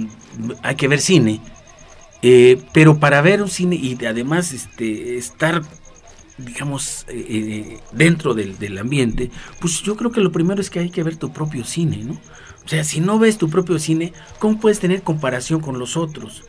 hay 0.63 0.77
que 0.77 0.89
ver 0.89 1.01
cine, 1.01 1.41
eh, 2.23 2.63
pero 2.73 2.99
para 2.99 3.21
ver 3.21 3.43
un 3.43 3.51
cine 3.51 3.75
y 3.77 3.99
además 4.07 4.53
este, 4.53 5.19
estar 5.19 5.63
digamos, 6.39 7.05
eh, 7.09 7.27
eh, 7.29 7.79
dentro 7.93 8.35
del, 8.35 8.59
del, 8.59 8.79
ambiente, 8.79 9.31
pues 9.61 9.83
yo 9.83 9.97
creo 9.97 10.11
que 10.11 10.21
lo 10.21 10.33
primero 10.33 10.61
es 10.61 10.71
que 10.71 10.79
hay 10.81 10.91
que 10.91 11.03
ver 11.03 11.17
tu 11.17 11.33
propio 11.33 11.65
cine, 11.65 11.99
¿no? 11.99 12.15
O 12.65 12.69
sea, 12.69 12.85
si 12.85 13.01
no 13.01 13.19
ves 13.19 13.37
tu 13.37 13.51
propio 13.51 13.79
cine, 13.79 14.13
¿cómo 14.39 14.59
puedes 14.59 14.81
tener 14.81 15.03
comparación 15.03 15.61
con 15.61 15.79
los 15.79 15.97
otros? 15.97 16.45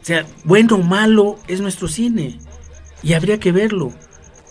O 0.00 0.04
sea, 0.04 0.26
bueno 0.44 0.76
o 0.76 0.82
malo 0.82 1.38
es 1.46 1.60
nuestro 1.60 1.86
cine 1.88 2.38
y 3.02 3.12
habría 3.12 3.38
que 3.38 3.52
verlo 3.52 3.92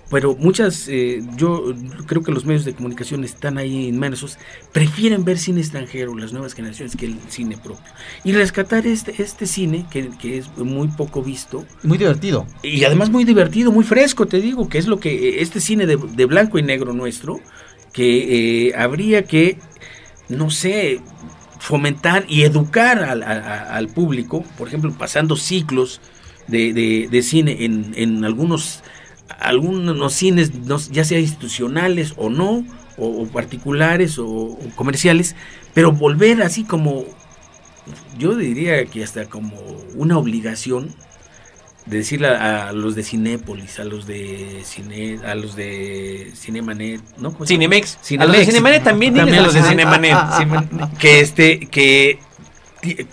pero 0.09 0.35
muchas, 0.35 0.87
eh, 0.87 1.21
yo 1.35 1.73
creo 2.05 2.23
que 2.23 2.31
los 2.31 2.45
medios 2.45 2.63
de 2.63 2.73
comunicación 2.73 3.23
están 3.23 3.57
ahí 3.57 3.87
inmersos, 3.87 4.37
prefieren 4.71 5.25
ver 5.25 5.37
cine 5.37 5.59
extranjero, 5.59 6.15
las 6.15 6.31
nuevas 6.31 6.53
generaciones, 6.53 6.95
que 6.95 7.07
el 7.07 7.19
cine 7.27 7.57
propio. 7.57 7.91
Y 8.23 8.31
rescatar 8.31 8.87
este, 8.87 9.21
este 9.21 9.45
cine, 9.45 9.85
que, 9.91 10.37
es 10.37 10.57
muy 10.57 10.87
poco 10.89 11.21
visto. 11.21 11.65
Muy 11.83 11.97
divertido. 11.97 12.47
Y 12.63 12.85
además 12.85 13.09
muy 13.09 13.25
divertido, 13.25 13.71
muy 13.71 13.83
fresco, 13.83 14.25
te 14.27 14.39
digo, 14.39 14.69
que 14.69 14.77
es 14.77 14.87
lo 14.87 14.99
que 14.99 15.29
eh, 15.29 15.41
este 15.41 15.59
cine 15.59 15.85
de, 15.85 16.25
blanco 16.25 16.57
y 16.57 16.63
negro 16.63 16.93
nuestro, 16.93 17.41
que 17.91 18.67
eh, 18.69 18.75
habría 18.77 19.23
que, 19.23 19.59
no 20.29 20.49
sé, 20.49 21.01
fomentar 21.59 22.25
y 22.29 22.43
educar 22.43 23.03
al, 23.03 23.23
al 23.23 23.87
público, 23.89 24.45
por 24.57 24.69
ejemplo, 24.69 24.93
pasando 24.97 25.35
ciclos 25.35 25.99
de, 26.47 27.07
de, 27.11 27.21
cine 27.23 27.65
en, 27.65 27.93
en 27.95 28.23
algunos 28.23 28.83
algunos 29.39 30.13
cines, 30.13 30.51
ya 30.91 31.03
sea 31.03 31.19
institucionales 31.19 32.13
o 32.17 32.29
no, 32.29 32.65
o, 32.97 33.27
particulares 33.27 34.17
o, 34.19 34.57
comerciales, 34.75 35.35
pero 35.73 35.91
volver 35.91 36.41
así 36.41 36.63
como, 36.63 37.05
yo 38.17 38.35
diría 38.35 38.85
que 38.85 39.03
hasta 39.03 39.25
como 39.25 39.53
una 39.95 40.17
obligación 40.17 40.95
de 41.85 41.97
decirle 41.97 42.27
a, 42.27 42.73
los 42.73 42.95
de 42.95 43.03
Cinépolis, 43.03 43.79
a 43.79 43.85
los 43.85 44.07
de 44.07 44.61
Cine, 44.65 45.19
a 45.25 45.35
los 45.35 45.55
de 45.55 46.31
Cinemanet, 46.35 47.01
¿no? 47.17 47.33
Cinemex. 47.45 47.97
A 48.19 48.25
los 48.25 48.37
de 48.37 48.45
Cinemanet 48.45 48.83
también, 48.83 49.15
también 49.15 49.43
los 49.43 49.53
de 49.53 49.63
Cinemanet. 49.63 50.17
que 50.99 51.21
este, 51.21 51.59
que 51.67 52.19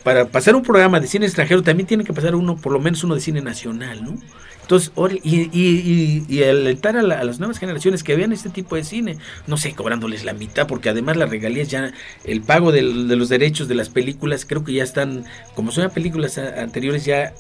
para 0.02 0.26
pasar 0.26 0.56
un 0.56 0.62
programa 0.62 1.00
de 1.00 1.06
cine 1.06 1.26
extranjero 1.26 1.62
también 1.62 1.86
tiene 1.86 2.04
que 2.04 2.12
pasar 2.12 2.34
uno, 2.34 2.56
por 2.56 2.72
lo 2.72 2.80
menos 2.80 3.04
uno 3.04 3.14
de 3.14 3.20
cine 3.20 3.40
nacional, 3.40 4.04
¿no? 4.04 4.16
Entonces, 4.64 4.92
y, 5.22 5.42
y, 5.52 6.24
y, 6.26 6.42
alentar 6.42 6.96
a, 6.96 7.02
las 7.02 7.38
nuevas 7.38 7.58
generaciones 7.58 8.02
que 8.02 8.16
vean 8.16 8.32
este 8.32 8.48
tipo 8.48 8.76
de 8.76 8.84
cine, 8.84 9.18
no 9.46 9.58
sé, 9.58 9.74
cobrándoles 9.74 10.24
la 10.24 10.32
mitad, 10.32 10.66
porque 10.66 10.88
además 10.88 11.18
las 11.18 11.28
regalías 11.28 11.68
ya, 11.68 11.92
el 12.24 12.40
pago 12.40 12.72
de, 12.72 12.80
los 12.80 13.28
derechos 13.28 13.68
de 13.68 13.74
las 13.74 13.90
películas, 13.90 14.46
creo 14.46 14.64
que 14.64 14.72
ya 14.72 14.82
están, 14.82 15.26
como 15.54 15.70
son 15.70 15.90
películas 15.90 16.38
anteriores, 16.38 17.04
ya, 17.04 17.34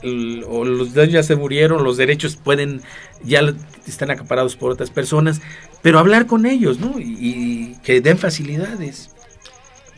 o 0.46 0.66
los 0.66 0.92
ya 0.92 1.22
se 1.22 1.34
murieron, 1.34 1.82
los 1.82 1.96
derechos 1.96 2.36
pueden, 2.36 2.82
ya 3.24 3.40
están 3.86 4.10
acaparados 4.10 4.54
por 4.56 4.72
otras 4.72 4.90
personas, 4.90 5.40
pero 5.80 5.98
hablar 5.98 6.26
con 6.26 6.44
ellos, 6.44 6.78
¿no? 6.78 7.00
Y, 7.00 7.78
que 7.82 8.02
den 8.02 8.18
facilidades. 8.18 9.14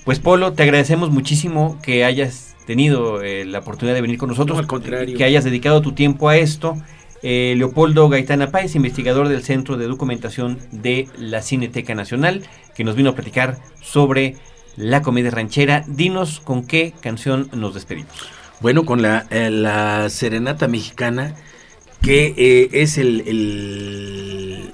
Pues 0.04 0.20
Polo, 0.20 0.52
te 0.52 0.62
agradecemos 0.62 1.10
muchísimo 1.10 1.80
que 1.82 2.04
hayas 2.04 2.54
tenido 2.66 3.20
eh, 3.22 3.44
la 3.44 3.58
oportunidad 3.58 3.96
de 3.96 4.02
venir 4.02 4.16
con 4.16 4.28
nosotros, 4.28 4.58
al 4.58 4.68
contrario. 4.68 5.16
que 5.18 5.24
hayas 5.24 5.42
dedicado 5.42 5.82
tu 5.82 5.90
tiempo 5.90 6.28
a 6.28 6.36
esto. 6.36 6.76
Eh, 7.22 7.54
Leopoldo 7.56 8.08
Gaitana 8.08 8.50
Páez, 8.50 8.74
investigador 8.74 9.28
del 9.28 9.42
Centro 9.42 9.76
de 9.76 9.86
Documentación 9.86 10.58
de 10.70 11.08
la 11.18 11.42
Cineteca 11.42 11.94
Nacional, 11.94 12.42
que 12.74 12.84
nos 12.84 12.94
vino 12.94 13.10
a 13.10 13.14
platicar 13.14 13.58
sobre 13.80 14.36
la 14.76 15.02
comedia 15.02 15.30
ranchera. 15.30 15.84
Dinos 15.86 16.40
con 16.40 16.66
qué 16.66 16.92
canción 17.00 17.48
nos 17.52 17.74
despedimos. 17.74 18.12
Bueno, 18.60 18.84
con 18.84 19.02
la, 19.02 19.26
eh, 19.30 20.06
Serenata 20.10 20.68
Mexicana, 20.68 21.34
que 22.02 22.34
eh, 22.36 22.68
es 22.72 22.98
el, 22.98 23.22
el, 23.26 24.70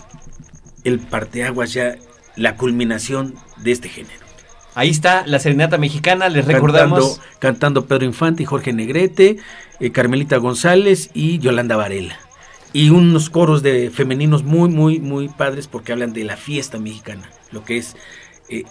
el 0.85 0.99
parteaguas 0.99 1.73
ya, 1.73 1.97
la 2.37 2.57
culminación 2.57 3.35
de 3.59 3.73
este 3.73 3.89
género. 3.89 4.21
Ahí 4.75 4.91
está 4.91 5.27
la 5.27 5.39
Serenata 5.39 5.79
Mexicana, 5.79 6.29
les 6.29 6.47
recordamos. 6.47 7.21
Cantando, 7.39 7.87
Pedro 7.87 8.05
Infante 8.05 8.43
y 8.43 8.47
Jorge 8.47 8.73
Negrete, 8.73 9.37
Carmelita 9.93 10.39
González 10.39 11.11
y 11.13 11.39
Yolanda 11.41 11.77
Varela 11.77 12.19
y 12.73 12.91
unos 12.91 13.31
coros 13.31 13.63
de 13.63 13.91
femeninos 13.91 14.45
muy, 14.45 14.69
muy, 14.69 15.01
muy 15.01 15.29
padres 15.29 15.67
porque 15.67 15.93
hablan 15.93 16.13
de 16.13 16.25
la 16.25 16.37
fiesta 16.37 16.79
mexicana, 16.79 17.29
lo 17.51 17.65
que 17.65 17.77
es 17.77 17.97
eh, 18.49 18.65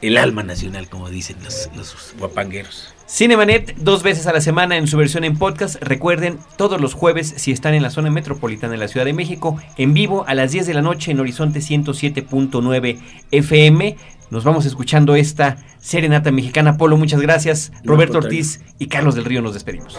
el 0.00 0.16
alma 0.18 0.42
nacional, 0.42 0.88
como 0.88 1.08
dicen 1.10 1.36
los, 1.44 1.70
los 1.76 2.14
guapangueros. 2.18 2.94
Cinemanet, 3.06 3.76
dos 3.76 4.02
veces 4.02 4.26
a 4.26 4.32
la 4.32 4.40
semana 4.40 4.78
en 4.78 4.86
su 4.86 4.96
versión 4.96 5.22
en 5.24 5.36
podcast. 5.36 5.76
Recuerden, 5.82 6.38
todos 6.56 6.80
los 6.80 6.94
jueves, 6.94 7.34
si 7.36 7.52
están 7.52 7.74
en 7.74 7.82
la 7.82 7.90
zona 7.90 8.10
metropolitana 8.10 8.72
de 8.72 8.78
la 8.78 8.88
Ciudad 8.88 9.04
de 9.04 9.12
México, 9.12 9.60
en 9.76 9.92
vivo 9.92 10.24
a 10.26 10.34
las 10.34 10.52
10 10.52 10.66
de 10.66 10.74
la 10.74 10.80
noche 10.80 11.10
en 11.10 11.20
Horizonte 11.20 11.60
107.9 11.60 12.98
FM. 13.30 13.96
Nos 14.30 14.44
vamos 14.44 14.64
escuchando 14.64 15.14
esta 15.14 15.58
serenata 15.78 16.32
mexicana. 16.32 16.78
Polo, 16.78 16.96
muchas 16.96 17.20
gracias. 17.20 17.70
Roberto 17.84 18.16
Ortiz 18.16 18.60
y 18.78 18.86
Carlos 18.86 19.14
del 19.14 19.26
Río 19.26 19.42
nos 19.42 19.52
despedimos. 19.52 19.98